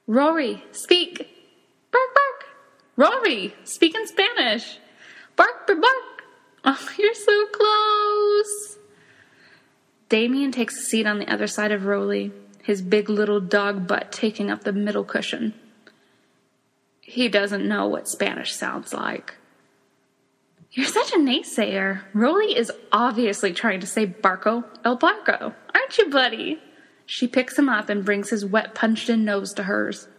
Rory, 0.08 0.64
speak! 0.72 1.18
Bark, 1.92 2.10
bark! 2.16 2.46
Rory, 2.96 3.54
speak 3.64 3.96
in 3.96 4.08
Spanish! 4.08 4.80
Bark, 5.36 5.68
bark, 5.68 5.82
bark! 5.82 6.24
Oh, 6.66 6.90
you're 6.98 7.14
so 7.14 7.46
close! 7.48 8.78
Damien 10.10 10.52
takes 10.52 10.78
a 10.78 10.82
seat 10.82 11.06
on 11.06 11.20
the 11.20 11.32
other 11.32 11.48
side 11.48 11.72
of 11.72 11.86
Roly, 11.86 12.32
his 12.64 12.82
big 12.82 13.10
little 13.10 13.40
dog 13.40 13.88
butt 13.88 14.12
taking 14.12 14.50
up 14.50 14.64
the 14.64 14.74
middle 14.74 15.04
cushion. 15.04 15.54
He 17.08 17.30
doesn't 17.30 17.66
know 17.66 17.88
what 17.88 18.10
Spanish 18.10 18.54
sounds 18.54 18.94
like. 18.94 19.36
You're 20.72 20.86
such 20.86 21.14
a 21.14 21.18
naysayer. 21.18 22.02
Roly 22.14 22.56
is 22.56 22.70
obviously 22.92 23.54
trying 23.54 23.80
to 23.80 23.88
say 23.88 24.06
Barco 24.06 24.66
el 24.84 24.98
Barco, 24.98 25.56
aren't 25.74 25.98
you, 25.98 26.10
buddy? 26.10 26.62
She 27.06 27.26
picks 27.26 27.58
him 27.58 27.70
up 27.70 27.88
and 27.88 28.04
brings 28.04 28.30
his 28.30 28.46
wet, 28.46 28.76
punched 28.76 29.10
in 29.10 29.24
nose 29.24 29.54
to 29.54 29.64
hers. 29.64 30.10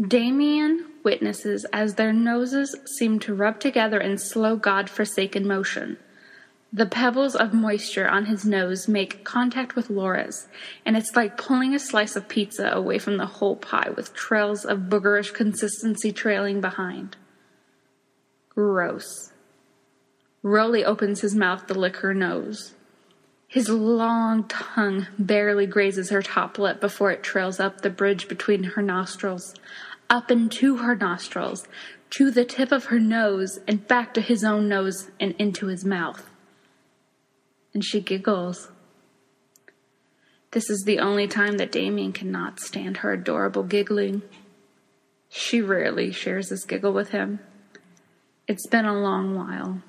Damien 0.00 0.86
witnesses 1.02 1.66
as 1.72 1.94
their 1.94 2.12
noses 2.12 2.76
seem 2.86 3.18
to 3.18 3.34
rub 3.34 3.58
together 3.58 3.98
in 3.98 4.16
slow, 4.16 4.54
God 4.54 4.88
forsaken 4.88 5.44
motion. 5.44 5.96
The 6.70 6.84
pebbles 6.84 7.34
of 7.34 7.54
moisture 7.54 8.06
on 8.06 8.26
his 8.26 8.44
nose 8.44 8.88
make 8.88 9.24
contact 9.24 9.74
with 9.74 9.88
Laura's, 9.88 10.48
and 10.84 10.98
it's 10.98 11.16
like 11.16 11.38
pulling 11.38 11.74
a 11.74 11.78
slice 11.78 12.14
of 12.14 12.28
pizza 12.28 12.70
away 12.70 12.98
from 12.98 13.16
the 13.16 13.24
whole 13.24 13.56
pie 13.56 13.88
with 13.96 14.12
trails 14.12 14.66
of 14.66 14.80
boogerish 14.80 15.32
consistency 15.32 16.12
trailing 16.12 16.60
behind. 16.60 17.16
Gross. 18.50 19.32
Roly 20.42 20.84
opens 20.84 21.22
his 21.22 21.34
mouth 21.34 21.66
to 21.68 21.74
lick 21.74 21.96
her 21.96 22.12
nose. 22.12 22.74
His 23.46 23.70
long 23.70 24.46
tongue 24.46 25.06
barely 25.18 25.64
grazes 25.64 26.10
her 26.10 26.20
top 26.20 26.58
lip 26.58 26.82
before 26.82 27.10
it 27.10 27.22
trails 27.22 27.58
up 27.58 27.80
the 27.80 27.88
bridge 27.88 28.28
between 28.28 28.64
her 28.64 28.82
nostrils, 28.82 29.54
up 30.10 30.30
into 30.30 30.76
her 30.76 30.94
nostrils, 30.94 31.66
to 32.10 32.30
the 32.30 32.44
tip 32.44 32.72
of 32.72 32.86
her 32.86 33.00
nose, 33.00 33.58
and 33.66 33.88
back 33.88 34.12
to 34.12 34.20
his 34.20 34.44
own 34.44 34.68
nose 34.68 35.10
and 35.18 35.34
into 35.38 35.68
his 35.68 35.82
mouth 35.82 36.28
and 37.74 37.84
she 37.84 38.00
giggles. 38.00 38.70
This 40.52 40.70
is 40.70 40.84
the 40.86 40.98
only 40.98 41.28
time 41.28 41.58
that 41.58 41.72
Damien 41.72 42.12
cannot 42.12 42.60
stand 42.60 42.98
her 42.98 43.12
adorable 43.12 43.62
giggling. 43.62 44.22
She 45.28 45.60
rarely 45.60 46.10
shares 46.10 46.48
this 46.48 46.64
giggle 46.64 46.92
with 46.92 47.10
him. 47.10 47.40
It's 48.46 48.66
been 48.66 48.86
a 48.86 48.98
long 48.98 49.34
while. 49.34 49.82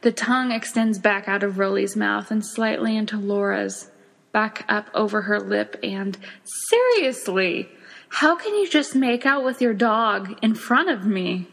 The 0.00 0.12
tongue 0.12 0.50
extends 0.50 0.98
back 0.98 1.28
out 1.28 1.42
of 1.42 1.58
Roly's 1.58 1.96
mouth 1.96 2.30
and 2.30 2.44
slightly 2.44 2.96
into 2.96 3.16
Laura's, 3.18 3.90
back 4.32 4.64
up 4.68 4.88
over 4.94 5.22
her 5.22 5.38
lip, 5.38 5.78
and 5.82 6.18
seriously, 6.68 7.68
how 8.08 8.36
can 8.36 8.54
you 8.54 8.68
just 8.68 8.94
make 8.94 9.24
out 9.24 9.44
with 9.44 9.60
your 9.60 9.74
dog 9.74 10.38
in 10.42 10.54
front 10.54 10.88
of 10.88 11.06
me? 11.06 11.48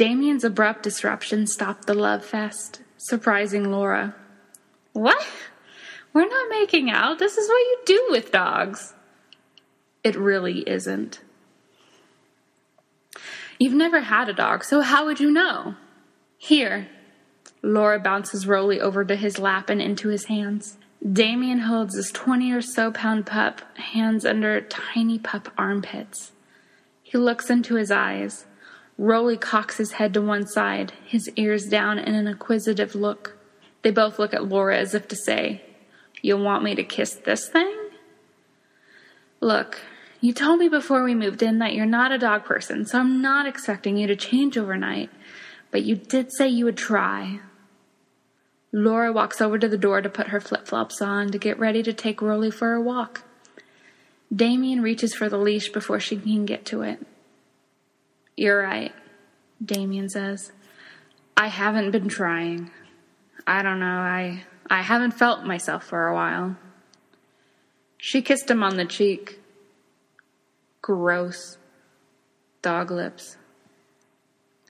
Damien's 0.00 0.44
abrupt 0.44 0.82
disruption 0.82 1.46
stopped 1.46 1.86
the 1.86 1.92
love 1.92 2.24
fest 2.24 2.80
surprising 2.96 3.70
Laura. 3.70 4.14
What? 4.94 5.28
We're 6.14 6.26
not 6.26 6.48
making 6.48 6.88
out. 6.88 7.18
This 7.18 7.36
is 7.36 7.46
what 7.46 7.58
you 7.58 7.78
do 7.84 8.06
with 8.08 8.32
dogs. 8.32 8.94
It 10.02 10.16
really 10.16 10.60
isn't. 10.60 11.20
You've 13.58 13.74
never 13.74 14.00
had 14.00 14.30
a 14.30 14.32
dog, 14.32 14.64
so 14.64 14.80
how 14.80 15.04
would 15.04 15.20
you 15.20 15.30
know? 15.30 15.74
Here. 16.38 16.88
Laura 17.62 17.98
bounces 17.98 18.46
Roly 18.46 18.80
over 18.80 19.04
to 19.04 19.16
his 19.16 19.38
lap 19.38 19.68
and 19.68 19.82
into 19.82 20.08
his 20.08 20.24
hands. 20.24 20.78
Damien 21.06 21.58
holds 21.58 21.94
his 21.94 22.10
20 22.10 22.50
or 22.52 22.62
so 22.62 22.90
pound 22.90 23.26
pup, 23.26 23.60
hands 23.76 24.24
under 24.24 24.62
tiny 24.62 25.18
pup 25.18 25.52
armpits. 25.58 26.32
He 27.02 27.18
looks 27.18 27.50
into 27.50 27.74
his 27.74 27.90
eyes. 27.90 28.46
Roly 29.00 29.38
cocks 29.38 29.78
his 29.78 29.92
head 29.92 30.12
to 30.12 30.20
one 30.20 30.46
side, 30.46 30.92
his 31.06 31.30
ears 31.36 31.64
down 31.64 31.98
in 31.98 32.14
an 32.14 32.26
inquisitive 32.26 32.94
look. 32.94 33.34
They 33.80 33.90
both 33.90 34.18
look 34.18 34.34
at 34.34 34.46
Laura 34.46 34.76
as 34.76 34.92
if 34.92 35.08
to 35.08 35.16
say, 35.16 35.62
You 36.20 36.36
want 36.36 36.62
me 36.62 36.74
to 36.74 36.84
kiss 36.84 37.14
this 37.14 37.48
thing? 37.48 37.74
Look, 39.40 39.80
you 40.20 40.34
told 40.34 40.58
me 40.58 40.68
before 40.68 41.02
we 41.02 41.14
moved 41.14 41.42
in 41.42 41.60
that 41.60 41.72
you're 41.72 41.86
not 41.86 42.12
a 42.12 42.18
dog 42.18 42.44
person, 42.44 42.84
so 42.84 42.98
I'm 42.98 43.22
not 43.22 43.46
expecting 43.46 43.96
you 43.96 44.06
to 44.06 44.16
change 44.16 44.58
overnight, 44.58 45.08
but 45.70 45.82
you 45.82 45.96
did 45.96 46.30
say 46.30 46.48
you 46.48 46.66
would 46.66 46.76
try. 46.76 47.40
Laura 48.70 49.14
walks 49.14 49.40
over 49.40 49.58
to 49.58 49.66
the 49.66 49.78
door 49.78 50.02
to 50.02 50.10
put 50.10 50.28
her 50.28 50.42
flip 50.42 50.66
flops 50.66 51.00
on 51.00 51.30
to 51.30 51.38
get 51.38 51.58
ready 51.58 51.82
to 51.84 51.94
take 51.94 52.20
Roly 52.20 52.50
for 52.50 52.74
a 52.74 52.82
walk. 52.82 53.22
Damien 54.30 54.82
reaches 54.82 55.14
for 55.14 55.30
the 55.30 55.38
leash 55.38 55.70
before 55.70 56.00
she 56.00 56.18
can 56.18 56.44
get 56.44 56.66
to 56.66 56.82
it. 56.82 57.06
You're 58.36 58.62
right, 58.62 58.92
Damien 59.64 60.08
says. 60.08 60.52
I 61.36 61.48
haven't 61.48 61.90
been 61.90 62.08
trying. 62.08 62.70
I 63.46 63.62
don't 63.62 63.80
know, 63.80 63.86
I 63.86 64.44
I 64.68 64.82
haven't 64.82 65.12
felt 65.12 65.44
myself 65.44 65.84
for 65.84 66.06
a 66.06 66.14
while. 66.14 66.56
She 67.98 68.22
kissed 68.22 68.50
him 68.50 68.62
on 68.62 68.76
the 68.76 68.84
cheek. 68.84 69.40
Gross. 70.80 71.58
Dog 72.62 72.90
lips. 72.90 73.36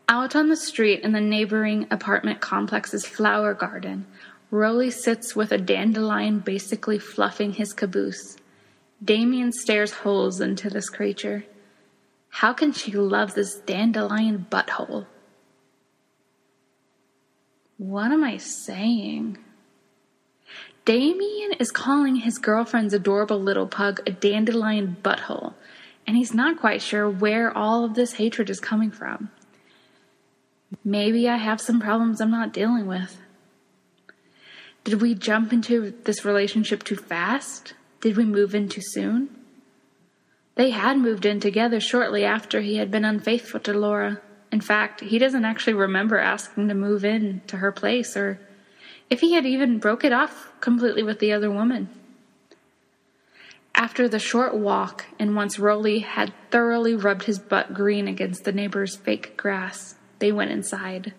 Out 0.08 0.34
on 0.34 0.48
the 0.48 0.56
street 0.56 1.02
in 1.02 1.12
the 1.12 1.20
neighboring 1.20 1.86
apartment 1.90 2.40
complex's 2.40 3.06
flower 3.06 3.54
garden, 3.54 4.06
Roly 4.50 4.90
sits 4.90 5.36
with 5.36 5.52
a 5.52 5.58
dandelion 5.58 6.40
basically 6.40 6.98
fluffing 6.98 7.52
his 7.52 7.72
caboose. 7.72 8.36
Damien 9.04 9.52
stares 9.52 9.92
holes 9.92 10.40
into 10.40 10.68
this 10.68 10.88
creature. 10.88 11.44
How 12.30 12.52
can 12.52 12.72
she 12.72 12.92
love 12.92 13.34
this 13.34 13.56
dandelion 13.56 14.46
butthole? 14.50 15.06
What 17.76 18.12
am 18.12 18.24
I 18.24 18.36
saying? 18.36 19.38
Damien 20.84 21.52
is 21.58 21.70
calling 21.70 22.16
his 22.16 22.38
girlfriend's 22.38 22.94
adorable 22.94 23.40
little 23.40 23.66
pug 23.66 24.00
a 24.06 24.10
dandelion 24.10 24.96
butthole, 25.02 25.54
and 26.06 26.16
he's 26.16 26.34
not 26.34 26.58
quite 26.58 26.82
sure 26.82 27.08
where 27.08 27.56
all 27.56 27.84
of 27.84 27.94
this 27.94 28.14
hatred 28.14 28.48
is 28.48 28.60
coming 28.60 28.90
from. 28.90 29.30
Maybe 30.84 31.28
I 31.28 31.36
have 31.36 31.60
some 31.60 31.80
problems 31.80 32.20
I'm 32.20 32.30
not 32.30 32.52
dealing 32.52 32.86
with. 32.86 33.18
Did 34.84 35.02
we 35.02 35.14
jump 35.14 35.52
into 35.52 35.92
this 36.04 36.24
relationship 36.24 36.82
too 36.84 36.96
fast? 36.96 37.74
Did 38.00 38.16
we 38.16 38.24
move 38.24 38.54
in 38.54 38.68
too 38.68 38.80
soon? 38.82 39.39
They 40.54 40.70
had 40.70 40.98
moved 40.98 41.24
in 41.24 41.40
together 41.40 41.80
shortly 41.80 42.24
after 42.24 42.60
he 42.60 42.76
had 42.76 42.90
been 42.90 43.04
unfaithful 43.04 43.60
to 43.60 43.72
Laura. 43.72 44.20
In 44.52 44.60
fact, 44.60 45.00
he 45.00 45.18
doesn't 45.18 45.44
actually 45.44 45.74
remember 45.74 46.18
asking 46.18 46.68
to 46.68 46.74
move 46.74 47.04
in 47.04 47.42
to 47.46 47.58
her 47.58 47.72
place 47.72 48.16
or 48.16 48.40
if 49.08 49.20
he 49.20 49.34
had 49.34 49.46
even 49.46 49.78
broke 49.78 50.04
it 50.04 50.12
off 50.12 50.52
completely 50.60 51.02
with 51.02 51.18
the 51.18 51.32
other 51.32 51.50
woman. 51.50 51.88
After 53.74 54.08
the 54.08 54.18
short 54.18 54.54
walk, 54.54 55.06
and 55.18 55.34
once 55.34 55.58
Roly 55.58 56.00
had 56.00 56.34
thoroughly 56.50 56.94
rubbed 56.94 57.24
his 57.24 57.38
butt 57.38 57.72
green 57.72 58.06
against 58.06 58.44
the 58.44 58.52
neighbor's 58.52 58.96
fake 58.96 59.36
grass, 59.36 59.94
they 60.18 60.30
went 60.30 60.50
inside. 60.50 61.14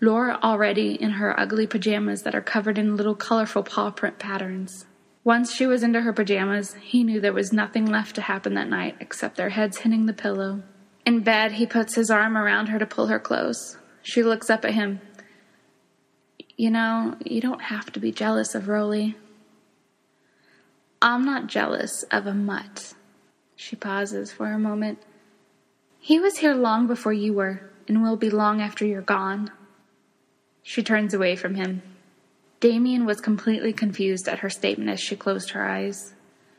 Laura 0.00 0.38
already 0.42 0.94
in 0.94 1.12
her 1.12 1.38
ugly 1.38 1.66
pajamas 1.66 2.22
that 2.22 2.34
are 2.34 2.40
covered 2.40 2.78
in 2.78 2.96
little 2.96 3.14
colorful 3.14 3.62
paw 3.62 3.90
print 3.90 4.18
patterns. 4.18 4.86
Once 5.24 5.54
she 5.54 5.66
was 5.66 5.82
into 5.82 6.02
her 6.02 6.12
pajamas, 6.12 6.74
he 6.82 7.02
knew 7.02 7.18
there 7.18 7.32
was 7.32 7.50
nothing 7.50 7.86
left 7.86 8.14
to 8.14 8.20
happen 8.20 8.52
that 8.52 8.68
night 8.68 8.94
except 9.00 9.36
their 9.36 9.48
heads 9.48 9.78
hitting 9.78 10.04
the 10.04 10.12
pillow. 10.12 10.62
In 11.06 11.20
bed, 11.20 11.52
he 11.52 11.66
puts 11.66 11.94
his 11.94 12.10
arm 12.10 12.36
around 12.36 12.66
her 12.66 12.78
to 12.78 12.86
pull 12.86 13.06
her 13.06 13.18
close. 13.18 13.78
She 14.02 14.22
looks 14.22 14.50
up 14.50 14.66
at 14.66 14.74
him. 14.74 15.00
You 16.56 16.70
know, 16.70 17.16
you 17.24 17.40
don't 17.40 17.62
have 17.62 17.90
to 17.92 18.00
be 18.00 18.12
jealous 18.12 18.54
of 18.54 18.68
Roly. 18.68 19.16
I'm 21.00 21.24
not 21.24 21.46
jealous 21.46 22.02
of 22.10 22.26
a 22.26 22.34
mutt. 22.34 22.92
She 23.56 23.76
pauses 23.76 24.30
for 24.30 24.52
a 24.52 24.58
moment. 24.58 24.98
He 25.98 26.20
was 26.20 26.38
here 26.38 26.54
long 26.54 26.86
before 26.86 27.14
you 27.14 27.32
were, 27.32 27.70
and 27.88 28.02
will 28.02 28.16
be 28.16 28.28
long 28.28 28.60
after 28.60 28.84
you're 28.84 29.00
gone. 29.00 29.50
She 30.62 30.82
turns 30.82 31.14
away 31.14 31.34
from 31.34 31.54
him. 31.54 31.82
Damien 32.60 33.04
was 33.04 33.20
completely 33.20 33.72
confused 33.72 34.28
at 34.28 34.40
her 34.40 34.50
statement 34.50 34.90
as 34.90 35.00
she 35.00 35.16
closed 35.16 35.50
her 35.50 35.66
eyes. 35.68 36.14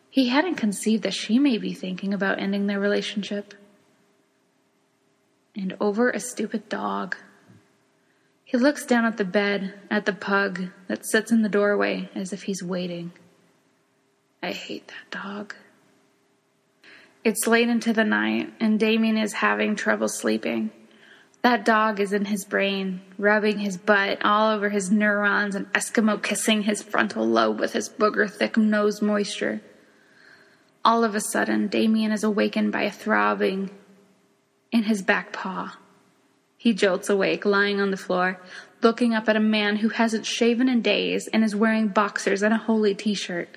He 0.09 0.29
hadn't 0.29 0.55
conceived 0.55 1.03
that 1.03 1.13
she 1.13 1.39
may 1.39 1.57
be 1.57 1.73
thinking 1.73 2.13
about 2.13 2.39
ending 2.39 2.67
their 2.67 2.79
relationship. 2.79 3.53
And 5.55 5.75
over 5.79 6.09
a 6.09 6.19
stupid 6.19 6.69
dog. 6.69 7.15
He 8.43 8.57
looks 8.57 8.85
down 8.85 9.05
at 9.05 9.17
the 9.17 9.25
bed, 9.25 9.73
at 9.89 10.05
the 10.05 10.13
pug 10.13 10.69
that 10.87 11.05
sits 11.05 11.31
in 11.31 11.41
the 11.41 11.49
doorway 11.49 12.09
as 12.13 12.31
if 12.31 12.43
he's 12.43 12.61
waiting. 12.61 13.11
I 14.43 14.51
hate 14.51 14.87
that 14.87 15.09
dog. 15.09 15.55
It's 17.23 17.47
late 17.47 17.69
into 17.69 17.91
the 17.91 18.03
night, 18.03 18.53
and 18.59 18.79
Damien 18.79 19.17
is 19.17 19.33
having 19.33 19.75
trouble 19.75 20.07
sleeping. 20.07 20.69
That 21.45 21.63
dog 21.63 21.99
is 21.99 22.11
in 22.11 22.25
his 22.25 22.43
brain, 22.43 23.01
rubbing 23.19 23.59
his 23.59 23.77
butt 23.77 24.25
all 24.25 24.49
over 24.49 24.69
his 24.69 24.89
neurons 24.89 25.53
and 25.53 25.71
Eskimo 25.73 26.19
kissing 26.19 26.63
his 26.63 26.81
frontal 26.81 27.23
lobe 27.23 27.59
with 27.59 27.73
his 27.73 27.87
booger 27.87 28.27
thick 28.27 28.57
nose 28.57 28.99
moisture. 28.99 29.61
All 30.83 31.03
of 31.03 31.13
a 31.13 31.21
sudden, 31.21 31.67
Damien 31.67 32.11
is 32.11 32.23
awakened 32.23 32.71
by 32.71 32.81
a 32.81 32.91
throbbing 32.91 33.69
in 34.71 34.85
his 34.85 35.03
back 35.03 35.33
paw. 35.33 35.77
He 36.57 36.73
jolts 36.73 37.11
awake, 37.11 37.45
lying 37.45 37.79
on 37.79 37.91
the 37.91 37.95
floor, 37.95 38.41
looking 38.81 39.13
up 39.13 39.29
at 39.29 39.35
a 39.35 39.39
man 39.39 39.75
who 39.75 39.89
hasn't 39.89 40.25
shaven 40.25 40.67
in 40.67 40.81
days 40.81 41.27
and 41.27 41.43
is 41.43 41.55
wearing 41.55 41.89
boxers 41.89 42.41
and 42.41 42.55
a 42.55 42.57
holy 42.57 42.95
t 42.95 43.13
shirt. 43.13 43.55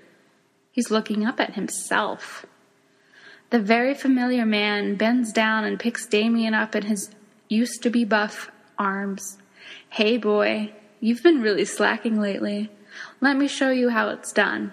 He's 0.71 0.91
looking 0.91 1.25
up 1.25 1.41
at 1.41 1.55
himself. 1.55 2.45
The 3.49 3.61
very 3.61 3.95
familiar 3.95 4.45
man 4.45 4.97
bends 4.97 5.33
down 5.33 5.65
and 5.65 5.81
picks 5.81 6.05
Damien 6.05 6.53
up 6.53 6.77
in 6.77 6.83
his 6.83 7.15
used 7.49 7.83
to 7.83 7.91
be 7.91 8.05
buff 8.05 8.51
arms. 8.79 9.39
Hey, 9.91 10.17
boy, 10.17 10.73
you've 11.01 11.23
been 11.23 11.43
really 11.43 11.65
slacking 11.65 12.21
lately. 12.21 12.71
Let 13.21 13.37
me 13.37 13.49
show 13.49 13.71
you 13.71 13.91
how 13.91 14.09
it's 14.11 14.33
done. 14.33 14.73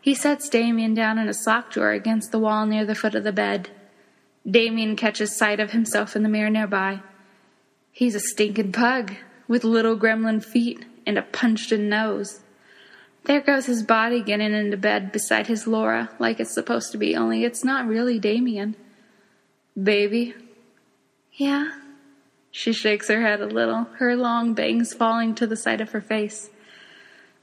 He 0.00 0.14
sets 0.14 0.48
Damien 0.48 0.94
down 0.94 1.18
in 1.18 1.28
a 1.28 1.34
sock 1.34 1.70
drawer 1.70 1.92
against 1.92 2.30
the 2.30 2.38
wall 2.38 2.66
near 2.66 2.84
the 2.84 2.94
foot 2.94 3.14
of 3.14 3.24
the 3.24 3.32
bed. 3.32 3.70
Damien 4.48 4.96
catches 4.96 5.36
sight 5.36 5.60
of 5.60 5.70
himself 5.70 6.14
in 6.14 6.22
the 6.22 6.28
mirror 6.28 6.50
nearby. 6.50 7.00
He's 7.90 8.14
a 8.14 8.20
stinking 8.20 8.72
pug 8.72 9.14
with 9.48 9.64
little 9.64 9.98
gremlin 9.98 10.44
feet 10.44 10.84
and 11.06 11.16
a 11.16 11.22
punched 11.22 11.72
in 11.72 11.88
nose. 11.88 12.40
There 13.24 13.40
goes 13.40 13.64
his 13.66 13.82
body 13.82 14.22
getting 14.22 14.52
into 14.52 14.76
bed 14.76 15.10
beside 15.10 15.46
his 15.46 15.66
Laura 15.66 16.10
like 16.18 16.40
it's 16.40 16.52
supposed 16.52 16.92
to 16.92 16.98
be, 16.98 17.16
only 17.16 17.44
it's 17.44 17.64
not 17.64 17.86
really 17.86 18.18
Damien. 18.18 18.76
Baby? 19.80 20.34
Yeah? 21.32 21.70
She 22.56 22.72
shakes 22.72 23.08
her 23.08 23.20
head 23.20 23.40
a 23.40 23.46
little, 23.46 23.88
her 23.98 24.14
long 24.14 24.54
bangs 24.54 24.94
falling 24.94 25.34
to 25.34 25.46
the 25.46 25.56
side 25.56 25.80
of 25.80 25.90
her 25.90 26.00
face. 26.00 26.50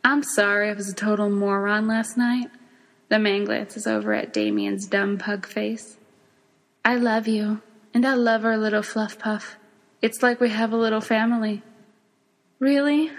I'm 0.06 0.24
sorry 0.24 0.70
I 0.70 0.74
was 0.74 0.88
a 0.88 0.96
total 0.96 1.30
moron 1.30 1.86
last 1.86 2.16
night. 2.16 2.50
The 3.10 3.20
man 3.20 3.44
glances 3.44 3.86
over 3.86 4.14
at 4.14 4.32
Damien's 4.32 4.88
dumb 4.88 5.18
pug 5.18 5.46
face. 5.46 5.98
I 6.86 6.96
love 6.96 7.28
you, 7.28 7.62
and 7.94 8.06
I 8.06 8.14
love 8.14 8.46
our 8.46 8.58
little 8.58 8.84
fluff 8.84 9.20
puff. 9.20 9.58
It's 10.02 10.24
like 10.24 10.40
we 10.40 10.50
have 10.50 10.72
a 10.72 10.78
little 10.78 11.02
family. 11.02 11.62
Really? 12.60 13.12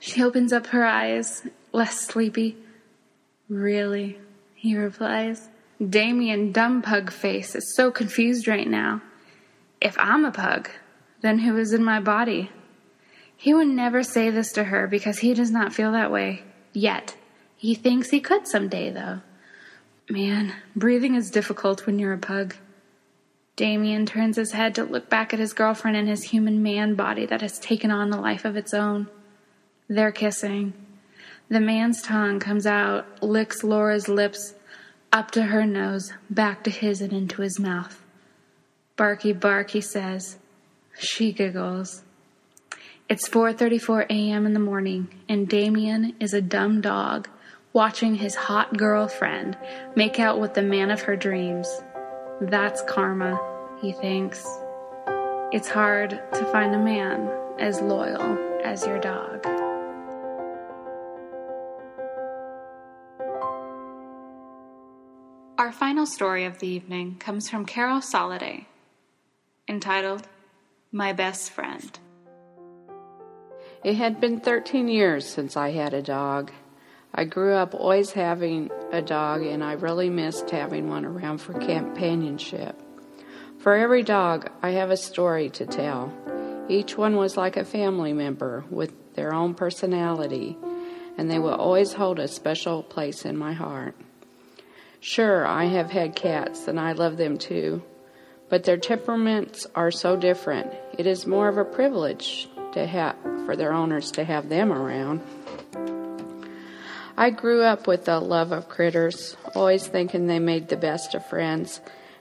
She 0.00 0.22
opens 0.22 0.52
up 0.52 0.66
her 0.66 0.84
eyes, 0.84 1.46
less 1.72 2.06
sleepy. 2.06 2.58
Really? 3.48 4.18
He 4.54 4.76
replies. 4.76 5.48
Damien 5.80 6.52
Dumb 6.52 6.82
Pug 6.82 7.10
Face 7.10 7.54
is 7.54 7.74
so 7.74 7.90
confused 7.90 8.46
right 8.46 8.68
now. 8.68 9.00
If 9.80 9.96
I'm 9.98 10.26
a 10.26 10.30
pug, 10.30 10.68
then 11.20 11.40
who 11.40 11.56
is 11.56 11.72
in 11.72 11.82
my 11.82 12.00
body? 12.00 12.50
He 13.36 13.54
would 13.54 13.68
never 13.68 14.02
say 14.02 14.30
this 14.30 14.52
to 14.52 14.64
her 14.64 14.86
because 14.86 15.20
he 15.20 15.34
does 15.34 15.50
not 15.50 15.72
feel 15.72 15.92
that 15.92 16.10
way. 16.10 16.42
Yet. 16.72 17.16
He 17.56 17.74
thinks 17.74 18.10
he 18.10 18.20
could 18.20 18.46
someday, 18.46 18.90
though. 18.90 19.20
Man, 20.08 20.54
breathing 20.74 21.14
is 21.14 21.30
difficult 21.30 21.86
when 21.86 21.98
you're 21.98 22.12
a 22.12 22.18
pug. 22.18 22.54
Damien 23.56 24.06
turns 24.06 24.36
his 24.36 24.52
head 24.52 24.74
to 24.76 24.84
look 24.84 25.10
back 25.10 25.34
at 25.34 25.40
his 25.40 25.52
girlfriend 25.52 25.96
and 25.96 26.08
his 26.08 26.24
human 26.24 26.62
man 26.62 26.94
body 26.94 27.26
that 27.26 27.40
has 27.40 27.58
taken 27.58 27.90
on 27.90 28.12
a 28.12 28.20
life 28.20 28.44
of 28.44 28.56
its 28.56 28.72
own. 28.72 29.08
They're 29.88 30.12
kissing. 30.12 30.72
The 31.48 31.60
man's 31.60 32.00
tongue 32.02 32.40
comes 32.40 32.66
out, 32.66 33.22
licks 33.22 33.64
Laura's 33.64 34.08
lips, 34.08 34.54
up 35.12 35.30
to 35.32 35.44
her 35.44 35.64
nose, 35.64 36.12
back 36.30 36.62
to 36.64 36.70
his 36.70 37.00
and 37.00 37.12
into 37.12 37.42
his 37.42 37.58
mouth. 37.58 38.02
Barky 38.96 39.32
bark, 39.32 39.70
he 39.70 39.80
says. 39.80 40.38
She 41.00 41.32
giggles. 41.32 42.02
It's 43.08 43.28
4:34 43.28 44.06
a.m. 44.10 44.46
in 44.46 44.52
the 44.52 44.58
morning, 44.58 45.06
and 45.28 45.48
Damien 45.48 46.16
is 46.18 46.34
a 46.34 46.42
dumb 46.42 46.80
dog 46.80 47.28
watching 47.72 48.16
his 48.16 48.34
hot 48.34 48.76
girlfriend 48.76 49.56
make 49.94 50.18
out 50.18 50.40
with 50.40 50.54
the 50.54 50.62
man 50.62 50.90
of 50.90 51.02
her 51.02 51.14
dreams. 51.14 51.68
That's 52.40 52.82
karma, 52.82 53.38
he 53.80 53.92
thinks. 53.92 54.44
It's 55.52 55.68
hard 55.68 56.10
to 56.10 56.44
find 56.50 56.74
a 56.74 56.78
man 56.78 57.30
as 57.60 57.80
loyal 57.80 58.36
as 58.64 58.84
your 58.84 58.98
dog. 58.98 59.46
Our 65.58 65.70
final 65.70 66.06
story 66.06 66.44
of 66.44 66.58
the 66.58 66.66
evening 66.66 67.18
comes 67.20 67.48
from 67.48 67.66
Carol 67.66 68.00
Soliday, 68.00 68.64
entitled 69.68 70.26
My 70.90 71.12
Best 71.12 71.50
Friend. 71.50 71.98
It 73.84 73.96
had 73.96 74.22
been 74.22 74.40
13 74.40 74.88
years 74.88 75.26
since 75.26 75.54
I 75.54 75.70
had 75.70 75.92
a 75.92 76.00
dog. 76.00 76.50
I 77.14 77.24
grew 77.24 77.52
up 77.52 77.74
always 77.74 78.12
having 78.12 78.70
a 78.90 79.02
dog, 79.02 79.42
and 79.42 79.62
I 79.62 79.72
really 79.72 80.08
missed 80.08 80.48
having 80.48 80.88
one 80.88 81.04
around 81.04 81.42
for 81.42 81.52
companionship. 81.52 82.80
For 83.58 83.74
every 83.74 84.02
dog, 84.02 84.50
I 84.62 84.70
have 84.70 84.90
a 84.90 84.96
story 84.96 85.50
to 85.50 85.66
tell. 85.66 86.10
Each 86.70 86.96
one 86.96 87.16
was 87.16 87.36
like 87.36 87.58
a 87.58 87.66
family 87.66 88.14
member 88.14 88.64
with 88.70 89.14
their 89.14 89.34
own 89.34 89.52
personality, 89.52 90.56
and 91.18 91.30
they 91.30 91.38
will 91.38 91.54
always 91.54 91.92
hold 91.92 92.18
a 92.18 92.28
special 92.28 92.82
place 92.82 93.26
in 93.26 93.36
my 93.36 93.52
heart. 93.52 93.94
Sure, 95.00 95.46
I 95.46 95.64
have 95.64 95.90
had 95.90 96.16
cats, 96.16 96.66
and 96.66 96.80
I 96.80 96.92
love 96.92 97.18
them 97.18 97.36
too, 97.36 97.82
but 98.48 98.64
their 98.64 98.76
temperaments 98.76 99.66
are 99.74 99.90
so 99.90 100.16
different. 100.16 100.72
It 100.96 101.06
is 101.06 101.26
more 101.26 101.48
of 101.48 101.58
a 101.58 101.64
privilege 101.64 102.48
to 102.72 102.86
have 102.86 103.16
for 103.44 103.56
their 103.56 103.72
owners 103.72 104.10
to 104.12 104.24
have 104.24 104.48
them 104.48 104.72
around. 104.72 105.20
I 107.16 107.30
grew 107.30 107.62
up 107.62 107.86
with 107.86 108.04
the 108.04 108.20
love 108.20 108.52
of 108.52 108.68
critters, 108.68 109.36
always 109.54 109.86
thinking 109.86 110.26
they 110.26 110.38
made 110.38 110.68
the 110.68 110.76
best 110.76 111.14
of 111.14 111.26
friends 111.26 111.80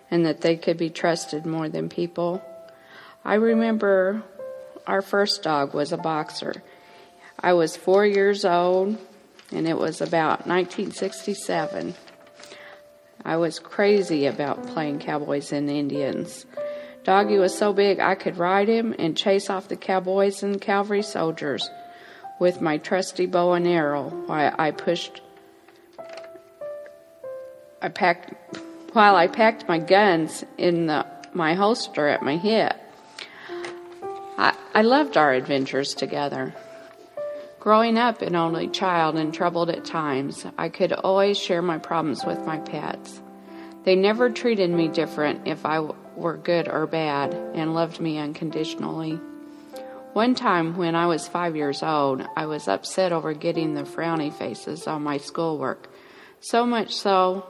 and 0.09 0.25
that 0.25 0.41
they 0.41 0.55
could 0.55 0.77
be 0.77 0.89
trusted 0.89 1.45
more 1.45 1.69
than 1.69 1.89
people. 1.89 2.41
I 3.23 3.35
remember 3.35 4.23
our 4.87 5.01
first 5.01 5.43
dog 5.43 5.73
was 5.73 5.91
a 5.91 5.97
boxer. 5.97 6.63
I 7.39 7.53
was 7.53 7.77
four 7.77 8.05
years 8.05 8.45
old, 8.45 8.97
and 9.51 9.67
it 9.67 9.77
was 9.77 10.01
about 10.01 10.47
1967. 10.47 11.93
I 13.27 13.35
was 13.35 13.59
crazy 13.59 14.25
about 14.25 14.67
playing 14.67 14.99
cowboys 14.99 15.51
and 15.51 15.69
Indians. 15.69 16.45
Doggy 17.03 17.37
was 17.37 17.55
so 17.55 17.73
big 17.73 17.99
I 17.99 18.15
could 18.15 18.37
ride 18.37 18.69
him 18.69 18.95
and 18.97 19.17
chase 19.17 19.49
off 19.49 19.67
the 19.67 19.75
cowboys 19.75 20.43
and 20.43 20.61
cavalry 20.61 21.01
soldiers 21.01 21.69
with 22.39 22.61
my 22.61 22.77
trusty 22.77 23.25
bow 23.25 23.51
and 23.51 23.67
arrow 23.67 24.09
while 24.27 24.55
I 24.57 24.71
pushed 24.71 25.21
I 27.81 27.89
packed 27.89 28.33
while 28.93 29.17
I 29.17 29.27
packed 29.27 29.67
my 29.67 29.79
guns 29.79 30.45
in 30.57 30.87
the, 30.87 31.05
my 31.33 31.53
holster 31.53 32.07
at 32.07 32.23
my 32.23 32.37
hip. 32.37 32.75
I, 34.37 34.55
I 34.73 34.83
loved 34.83 35.17
our 35.17 35.33
adventures 35.33 35.93
together. 35.93 36.55
Growing 37.59 37.97
up 37.97 38.21
an 38.21 38.35
only 38.35 38.67
child 38.67 39.15
and 39.15 39.33
troubled 39.33 39.69
at 39.69 39.83
times, 39.83 40.45
I 40.57 40.69
could 40.69 40.93
always 40.93 41.37
share 41.37 41.61
my 41.61 41.79
problems 41.79 42.23
with 42.23 42.39
my 42.45 42.59
pets. 42.59 43.21
They 43.83 43.95
never 43.95 44.29
treated 44.29 44.69
me 44.69 44.87
different 44.87 45.47
if 45.47 45.65
I 45.65 45.79
were 46.15 46.37
good 46.37 46.67
or 46.67 46.85
bad 46.85 47.33
and 47.33 47.73
loved 47.73 47.99
me 47.99 48.17
unconditionally. 48.17 49.19
One 50.13 50.35
time 50.35 50.77
when 50.77 50.95
I 50.95 51.07
was 51.07 51.27
five 51.27 51.55
years 51.55 51.81
old, 51.83 52.23
I 52.35 52.45
was 52.45 52.67
upset 52.67 53.11
over 53.11 53.33
getting 53.33 53.73
the 53.73 53.83
frowny 53.83 54.31
faces 54.31 54.87
on 54.87 55.03
my 55.03 55.17
schoolwork. 55.17 55.89
So 56.39 56.65
much 56.65 56.93
so, 56.93 57.45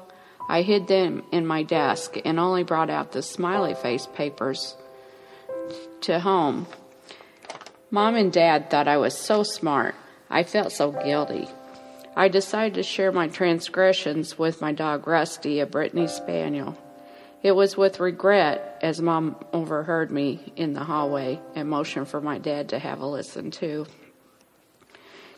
I 0.49 0.61
hid 0.61 0.87
them 0.87 1.23
in 1.31 1.45
my 1.45 1.63
desk 1.63 2.15
and 2.23 2.39
only 2.39 2.63
brought 2.63 2.89
out 2.89 3.11
the 3.11 3.21
smiley 3.21 3.73
face 3.73 4.07
papers 4.15 4.75
to 6.01 6.19
home. 6.19 6.67
Mom 7.89 8.15
and 8.15 8.33
Dad 8.33 8.69
thought 8.69 8.87
I 8.87 8.97
was 8.97 9.17
so 9.17 9.43
smart. 9.43 9.95
I 10.29 10.43
felt 10.43 10.73
so 10.73 10.91
guilty. 10.91 11.47
I 12.17 12.27
decided 12.27 12.73
to 12.73 12.83
share 12.83 13.13
my 13.13 13.29
transgressions 13.29 14.37
with 14.37 14.59
my 14.59 14.73
dog 14.73 15.07
Rusty, 15.07 15.61
a 15.61 15.65
Brittany 15.65 16.07
Spaniel. 16.07 16.77
It 17.43 17.53
was 17.53 17.77
with 17.77 18.01
regret 18.01 18.79
as 18.81 19.01
Mom 19.01 19.37
overheard 19.53 20.11
me 20.11 20.51
in 20.57 20.73
the 20.73 20.83
hallway 20.83 21.39
and 21.55 21.69
motioned 21.69 22.09
for 22.09 22.19
my 22.19 22.39
dad 22.39 22.69
to 22.69 22.79
have 22.79 22.99
a 22.99 23.05
listen 23.05 23.51
too. 23.51 23.85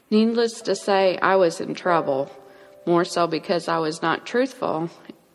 Needless 0.09 0.61
to 0.61 0.75
say, 0.75 1.19
I 1.19 1.35
was 1.35 1.61
in 1.61 1.75
trouble, 1.75 2.31
more 2.87 3.05
so 3.05 3.27
because 3.27 3.67
I 3.67 3.77
was 3.77 4.01
not 4.01 4.25
truthful 4.25 4.89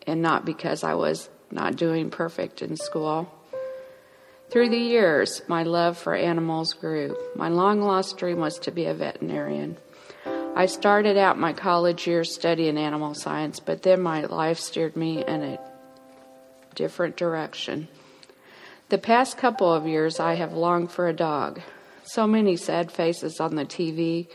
and 0.05 0.21
not 0.21 0.43
because 0.43 0.83
I 0.83 0.95
was 0.95 1.29
not 1.49 1.77
doing 1.77 2.09
perfect 2.09 2.61
in 2.61 2.75
school. 2.75 3.31
Through 4.49 4.69
the 4.69 4.77
years, 4.77 5.41
my 5.47 5.63
love 5.63 5.97
for 5.97 6.13
animals 6.13 6.73
grew. 6.73 7.17
My 7.35 7.49
long 7.49 7.81
lost 7.81 8.17
dream 8.17 8.39
was 8.39 8.59
to 8.59 8.71
be 8.71 8.85
a 8.85 8.93
veterinarian. 8.93 9.77
I 10.55 10.67
started 10.67 11.17
out 11.17 11.37
my 11.37 11.51
college 11.51 12.07
years 12.07 12.33
studying 12.33 12.77
animal 12.77 13.15
science, 13.15 13.59
but 13.59 13.81
then 13.81 14.01
my 14.01 14.25
life 14.25 14.59
steered 14.59 14.95
me 14.95 15.25
in 15.25 15.41
a 15.41 15.59
different 16.75 17.17
direction. 17.17 17.87
The 18.89 18.97
past 18.99 19.37
couple 19.37 19.73
of 19.73 19.87
years, 19.87 20.19
I 20.19 20.35
have 20.35 20.53
longed 20.53 20.91
for 20.91 21.07
a 21.07 21.13
dog. 21.13 21.59
So 22.03 22.27
many 22.27 22.55
sad 22.55 22.91
faces 22.91 23.39
on 23.39 23.55
the 23.55 23.65
TV 23.65 24.27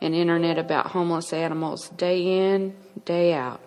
and 0.00 0.14
internet 0.14 0.58
about 0.58 0.86
homeless 0.86 1.34
animals, 1.34 1.90
day 1.90 2.54
in, 2.54 2.74
day 3.04 3.34
out. 3.34 3.60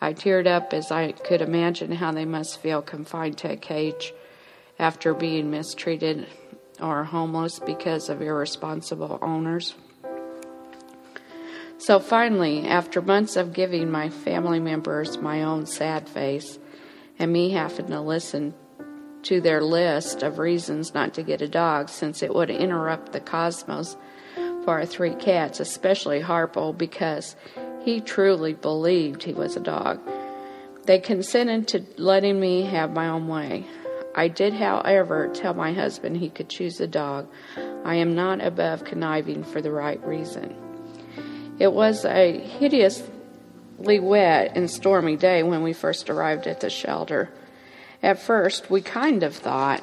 I 0.00 0.14
teared 0.14 0.46
up 0.46 0.72
as 0.72 0.92
I 0.92 1.12
could 1.12 1.42
imagine 1.42 1.92
how 1.92 2.12
they 2.12 2.24
must 2.24 2.60
feel 2.60 2.80
confined 2.80 3.36
to 3.38 3.52
a 3.52 3.56
cage 3.56 4.14
after 4.80 5.12
being 5.12 5.50
mistreated 5.50 6.26
or 6.80 7.04
homeless 7.04 7.58
because 7.58 8.08
of 8.08 8.22
irresponsible 8.22 9.18
owners. 9.20 9.74
So 11.76 12.00
finally, 12.00 12.66
after 12.66 13.02
months 13.02 13.36
of 13.36 13.52
giving 13.52 13.90
my 13.90 14.08
family 14.08 14.58
members 14.58 15.18
my 15.18 15.42
own 15.42 15.66
sad 15.66 16.08
face 16.08 16.58
and 17.18 17.30
me 17.30 17.50
having 17.50 17.88
to 17.88 18.00
listen 18.00 18.54
to 19.24 19.42
their 19.42 19.62
list 19.62 20.22
of 20.22 20.38
reasons 20.38 20.94
not 20.94 21.12
to 21.14 21.22
get 21.22 21.42
a 21.42 21.48
dog 21.48 21.90
since 21.90 22.22
it 22.22 22.34
would 22.34 22.48
interrupt 22.48 23.12
the 23.12 23.20
cosmos 23.20 23.98
for 24.64 24.78
our 24.78 24.86
three 24.86 25.14
cats, 25.14 25.60
especially 25.60 26.22
Harpo, 26.22 26.76
because 26.76 27.36
he 27.82 28.00
truly 28.00 28.54
believed 28.54 29.22
he 29.22 29.34
was 29.34 29.56
a 29.56 29.60
dog. 29.60 30.00
They 30.84 30.98
consented 30.98 31.68
to 31.68 31.84
letting 32.02 32.40
me 32.40 32.62
have 32.62 32.92
my 32.92 33.08
own 33.08 33.28
way. 33.28 33.66
I 34.14 34.28
did, 34.28 34.54
however, 34.54 35.30
tell 35.32 35.54
my 35.54 35.72
husband 35.72 36.16
he 36.16 36.30
could 36.30 36.48
choose 36.48 36.80
a 36.80 36.86
dog. 36.86 37.28
I 37.84 37.96
am 37.96 38.14
not 38.14 38.44
above 38.44 38.84
conniving 38.84 39.44
for 39.44 39.62
the 39.62 39.70
right 39.70 40.04
reason. 40.04 40.56
It 41.58 41.72
was 41.72 42.04
a 42.04 42.38
hideously 42.38 43.08
wet 43.78 44.52
and 44.56 44.70
stormy 44.70 45.16
day 45.16 45.42
when 45.42 45.62
we 45.62 45.72
first 45.72 46.10
arrived 46.10 46.46
at 46.46 46.60
the 46.60 46.70
shelter. 46.70 47.30
At 48.02 48.18
first, 48.18 48.70
we 48.70 48.80
kind 48.80 49.22
of 49.22 49.36
thought 49.36 49.82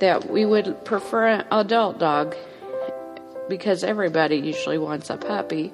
that 0.00 0.28
we 0.28 0.44
would 0.44 0.84
prefer 0.84 1.28
an 1.28 1.46
adult 1.50 1.98
dog 1.98 2.36
because 3.48 3.82
everybody 3.82 4.36
usually 4.36 4.78
wants 4.78 5.10
a 5.10 5.16
puppy. 5.16 5.72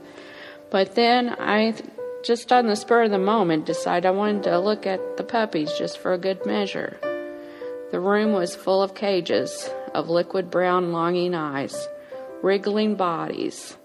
But 0.71 0.95
then 0.95 1.35
I, 1.39 1.75
just 2.25 2.53
on 2.53 2.67
the 2.67 2.77
spur 2.77 3.05
of 3.05 3.11
the 3.11 3.19
moment, 3.19 3.67
decided 3.67 4.07
I 4.07 4.13
wanted 4.13 4.45
to 4.45 4.59
look 4.59 4.87
at 4.87 5.17
the 5.17 5.25
puppies 5.25 5.73
just 5.77 5.99
for 5.99 6.13
a 6.13 6.19
good 6.19 6.47
measure. 6.47 6.99
The 7.95 8.01
room 8.01 8.33
was 8.33 8.57
full 8.57 8.83
of 8.83 8.97
cages 8.97 9.71
of 9.95 10.09
liquid 10.09 10.51
brown, 10.51 10.91
longing 10.91 11.33
eyes, 11.33 11.87
wriggling 12.43 12.97
bodies 12.97 13.77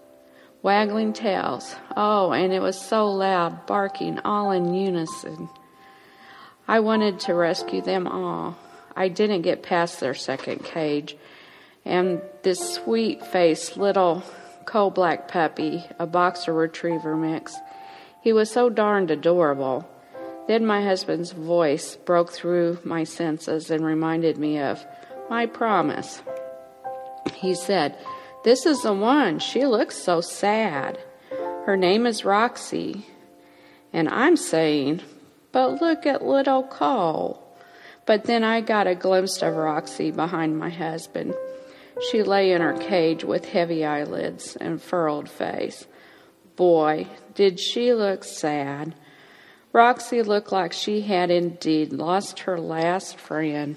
waggling 0.62 1.12
tails. 1.12 1.76
Oh, 1.96 2.32
and 2.32 2.52
it 2.52 2.58
was 2.58 2.76
so 2.76 3.06
loud, 3.06 3.66
barking 3.66 4.18
all 4.24 4.50
in 4.50 4.74
unison. 4.74 5.48
I 6.66 6.80
wanted 6.80 7.20
to 7.20 7.34
rescue 7.34 7.82
them 7.82 8.08
all. 8.08 8.58
I 8.96 9.06
didn't 9.06 9.42
get 9.42 9.62
past 9.62 10.00
their 10.00 10.14
second 10.14 10.64
cage, 10.64 11.16
and 11.84 12.20
this 12.42 12.74
sweet 12.74 13.24
faced 13.24 13.76
little 13.76 14.24
coal 14.64 14.90
black 14.90 15.28
puppy, 15.28 15.84
a 16.00 16.06
boxer 16.08 16.52
retriever 16.52 17.16
mix, 17.16 17.54
he 18.22 18.32
was 18.32 18.50
so 18.50 18.70
darned 18.70 19.12
adorable. 19.12 19.88
Then 20.50 20.66
my 20.66 20.82
husband's 20.82 21.30
voice 21.30 21.94
broke 21.94 22.32
through 22.32 22.80
my 22.82 23.04
senses 23.04 23.70
and 23.70 23.84
reminded 23.84 24.36
me 24.36 24.58
of 24.58 24.84
my 25.28 25.46
promise. 25.46 26.22
He 27.36 27.54
said, 27.54 27.96
this 28.42 28.66
is 28.66 28.82
the 28.82 28.92
one. 28.92 29.38
She 29.38 29.64
looks 29.64 29.94
so 29.94 30.20
sad. 30.20 30.98
Her 31.66 31.76
name 31.76 32.04
is 32.04 32.24
Roxy. 32.24 33.06
And 33.92 34.08
I'm 34.08 34.36
saying, 34.36 35.02
but 35.52 35.80
look 35.80 36.04
at 36.04 36.26
little 36.26 36.64
Cole. 36.64 37.56
But 38.04 38.24
then 38.24 38.42
I 38.42 38.60
got 38.60 38.88
a 38.88 38.96
glimpse 38.96 39.42
of 39.42 39.54
Roxy 39.54 40.10
behind 40.10 40.58
my 40.58 40.70
husband. 40.70 41.32
She 42.10 42.24
lay 42.24 42.50
in 42.50 42.60
her 42.60 42.76
cage 42.76 43.22
with 43.22 43.44
heavy 43.44 43.84
eyelids 43.84 44.56
and 44.56 44.82
furrowed 44.82 45.28
face. 45.28 45.86
Boy, 46.56 47.06
did 47.36 47.60
she 47.60 47.94
look 47.94 48.24
sad. 48.24 48.96
Roxy 49.72 50.22
looked 50.22 50.52
like 50.52 50.72
she 50.72 51.02
had 51.02 51.30
indeed 51.30 51.92
lost 51.92 52.40
her 52.40 52.58
last 52.58 53.16
friend. 53.16 53.76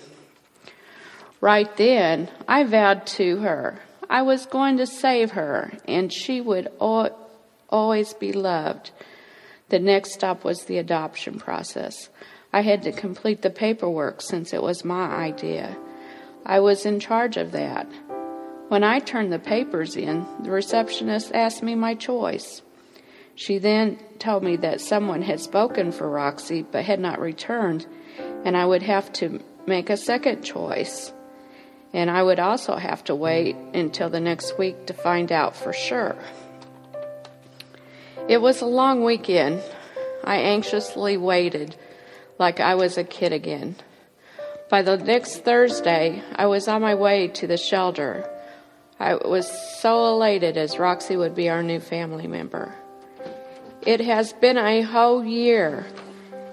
Right 1.39 1.75
then, 1.77 2.29
I 2.47 2.63
vowed 2.63 3.06
to 3.08 3.38
her 3.38 3.79
I 4.13 4.21
was 4.21 4.45
going 4.45 4.77
to 4.77 4.86
save 4.86 5.32
her, 5.32 5.71
and 5.88 6.13
she 6.13 6.39
would 6.39 6.71
always 6.79 8.13
be 8.13 8.32
loved. 8.32 8.91
The 9.69 9.79
next 9.79 10.13
stop 10.13 10.43
was 10.43 10.65
the 10.65 10.77
adoption 10.77 11.39
process. 11.39 12.10
I 12.51 12.62
had 12.62 12.84
to 12.84 12.91
complete 12.91 13.41
the 13.41 13.49
paperwork 13.49 14.21
since 14.21 14.53
it 14.53 14.62
was 14.62 14.86
my 14.86 15.06
idea. 15.06 15.75
I 16.45 16.60
was 16.60 16.86
in 16.86 16.99
charge 16.99 17.38
of 17.38 17.53
that. 17.53 17.88
When 18.67 18.84
I 18.84 18.99
turned 18.99 19.34
the 19.34 19.39
papers 19.39 19.95
in, 19.95 20.27
the 20.41 20.51
receptionist 20.51 21.32
asked 21.34 21.63
me 21.63 21.73
my 21.73 21.95
choice. 21.95 22.62
She 23.36 23.58
then 23.58 24.00
told 24.19 24.43
me 24.43 24.56
that 24.58 24.82
someone 24.82 25.22
had 25.22 25.39
spoken 25.39 25.91
for 25.91 26.10
Roxy 26.10 26.62
but 26.62 26.86
had 26.86 27.00
not 27.00 27.19
returned, 27.19 27.86
and 28.46 28.56
I 28.56 28.65
would 28.65 28.84
have 28.84 29.12
to 29.13 29.39
make 29.65 29.89
a 29.89 29.98
second 29.98 30.43
choice 30.43 31.12
and 31.93 32.10
I 32.10 32.24
would 32.24 32.39
also 32.39 32.76
have 32.76 33.04
to 33.06 33.15
wait 33.15 33.56
until 33.74 34.10
the 34.10 34.19
next 34.19 34.58
week 34.58 34.88
to 34.88 34.93
find 34.93 35.32
out 35.32 35.56
for 35.56 35.72
sure. 35.72 36.15
It 38.28 38.41
was 38.41 38.62
a 38.62 38.65
long 38.65 39.04
weekend. 39.04 39.62
I 40.24 40.38
anxiously 40.38 41.17
waited 41.17 41.76
like 42.39 42.60
I 42.60 42.76
was 42.76 42.98
a 42.98 43.04
kid 43.04 43.32
again. 43.32 43.76
By 44.69 44.82
the 44.82 44.98
next 44.98 45.46
Thursday, 45.46 46.24
I 46.36 46.48
was 46.48 46.67
on 46.67 46.82
my 46.82 46.96
way 46.96 47.28
to 47.28 47.46
the 47.46 47.58
shelter. 47.58 48.27
I 49.00 49.15
was 49.15 49.48
so 49.79 50.08
elated 50.08 50.58
as 50.58 50.79
Roxy 50.79 51.15
would 51.15 51.36
be 51.36 51.50
our 51.50 51.62
new 51.62 51.79
family 51.79 52.25
member. 52.25 52.73
It 53.86 54.00
has 54.02 54.34
been 54.34 54.58
a 54.58 54.81
whole 54.81 55.25
year, 55.25 55.86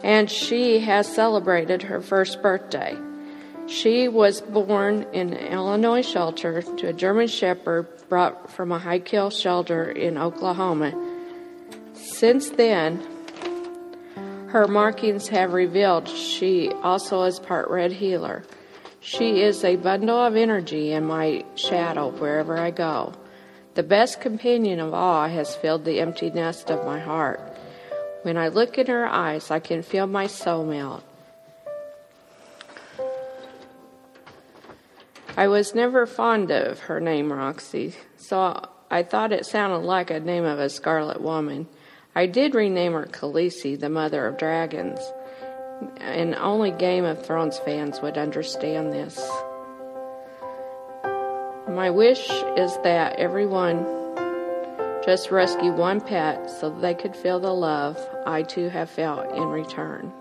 and 0.02 0.30
she 0.30 0.80
has 0.80 1.06
celebrated 1.06 1.82
her 1.82 2.00
first 2.00 2.42
birthday. 2.42 2.96
She 3.66 4.08
was 4.08 4.40
born 4.40 5.06
in 5.12 5.32
an 5.32 5.52
Illinois 5.52 6.02
shelter 6.02 6.62
to 6.62 6.88
a 6.88 6.92
German 6.92 7.28
Shepherd 7.28 7.86
brought 8.08 8.50
from 8.50 8.72
a 8.72 8.80
high 8.80 8.98
kill 8.98 9.30
shelter 9.30 9.88
in 9.90 10.18
Oklahoma. 10.18 10.92
Since 11.94 12.50
then, 12.50 13.00
Her 14.50 14.66
markings 14.66 15.28
have 15.28 15.52
revealed 15.52 16.08
she 16.08 16.72
also 16.82 17.22
is 17.22 17.38
part 17.38 17.70
red 17.70 17.92
heeler. 17.92 18.42
She 18.98 19.42
is 19.42 19.62
a 19.62 19.76
bundle 19.76 20.18
of 20.18 20.34
energy 20.34 20.90
in 20.90 21.04
my 21.04 21.44
shadow 21.54 22.10
wherever 22.10 22.58
I 22.58 22.72
go. 22.72 23.12
The 23.74 23.82
best 23.82 24.20
companion 24.20 24.80
of 24.80 24.92
all 24.92 25.28
has 25.28 25.54
filled 25.54 25.84
the 25.84 26.00
empty 26.00 26.30
nest 26.30 26.70
of 26.70 26.84
my 26.84 26.98
heart. 26.98 27.40
When 28.22 28.36
I 28.36 28.48
look 28.48 28.78
in 28.78 28.88
her 28.88 29.06
eyes, 29.06 29.50
I 29.50 29.60
can 29.60 29.82
feel 29.82 30.06
my 30.06 30.26
soul 30.26 30.64
melt. 30.64 31.04
I 35.36 35.48
was 35.48 35.74
never 35.74 36.04
fond 36.06 36.50
of 36.50 36.80
her 36.80 37.00
name, 37.00 37.32
Roxy, 37.32 37.94
so 38.18 38.68
I 38.90 39.04
thought 39.04 39.32
it 39.32 39.46
sounded 39.46 39.86
like 39.86 40.10
a 40.10 40.20
name 40.20 40.44
of 40.44 40.58
a 40.58 40.68
scarlet 40.68 41.20
woman. 41.20 41.68
I 42.14 42.26
did 42.26 42.54
rename 42.56 42.92
her 42.92 43.06
Khaleesi, 43.06 43.78
the 43.78 43.88
mother 43.88 44.26
of 44.26 44.36
dragons, 44.36 45.00
and 45.98 46.34
only 46.34 46.72
Game 46.72 47.04
of 47.04 47.24
Thrones 47.24 47.58
fans 47.60 48.02
would 48.02 48.18
understand 48.18 48.92
this. 48.92 49.18
My 51.74 51.88
wish 51.88 52.28
is 52.56 52.76
that 52.82 53.16
everyone 53.16 53.86
just 55.04 55.30
rescue 55.30 55.72
one 55.72 56.00
pet 56.00 56.50
so 56.50 56.68
they 56.68 56.94
could 56.94 57.14
feel 57.14 57.38
the 57.38 57.52
love 57.52 57.98
I 58.26 58.42
too 58.42 58.68
have 58.68 58.90
felt 58.90 59.32
in 59.32 59.44
return. 59.44 60.12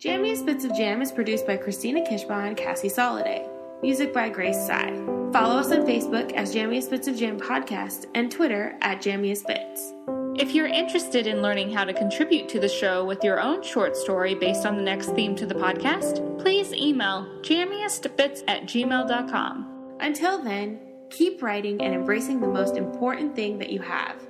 Jammiest 0.00 0.46
Bits 0.46 0.64
of 0.64 0.74
Jam 0.74 1.02
is 1.02 1.10
produced 1.10 1.46
by 1.46 1.56
Christina 1.56 2.00
Kishbaugh 2.02 2.46
and 2.46 2.56
Cassie 2.56 2.88
Soliday. 2.88 3.48
Music 3.82 4.14
by 4.14 4.28
Grace 4.28 4.66
Sy. 4.66 4.90
Follow 5.32 5.58
us 5.58 5.72
on 5.72 5.84
Facebook 5.84 6.32
as 6.32 6.54
Jammiest 6.54 6.90
Bits 6.90 7.08
of 7.08 7.16
Jam 7.16 7.40
Podcast 7.40 8.06
and 8.14 8.30
Twitter 8.30 8.78
at 8.82 9.02
Jammiest 9.02 9.46
Bits. 9.46 9.92
If 10.38 10.54
you're 10.54 10.66
interested 10.66 11.26
in 11.26 11.40
learning 11.40 11.72
how 11.72 11.84
to 11.84 11.94
contribute 11.94 12.46
to 12.50 12.60
the 12.60 12.68
show 12.68 13.06
with 13.06 13.24
your 13.24 13.40
own 13.40 13.62
short 13.62 13.96
story 13.96 14.34
based 14.34 14.66
on 14.66 14.76
the 14.76 14.82
next 14.82 15.08
theme 15.14 15.34
to 15.34 15.46
the 15.46 15.54
podcast, 15.54 16.38
please 16.38 16.74
email 16.74 17.24
jammiestbits 17.40 18.44
at 18.46 18.64
gmail.com. 18.64 19.96
Until 20.00 20.42
then, 20.42 20.78
keep 21.08 21.42
writing 21.42 21.80
and 21.80 21.94
embracing 21.94 22.40
the 22.40 22.48
most 22.48 22.76
important 22.76 23.34
thing 23.34 23.58
that 23.58 23.70
you 23.70 23.80
have 23.80 24.20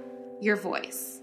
your 0.41 0.55
voice. 0.55 1.23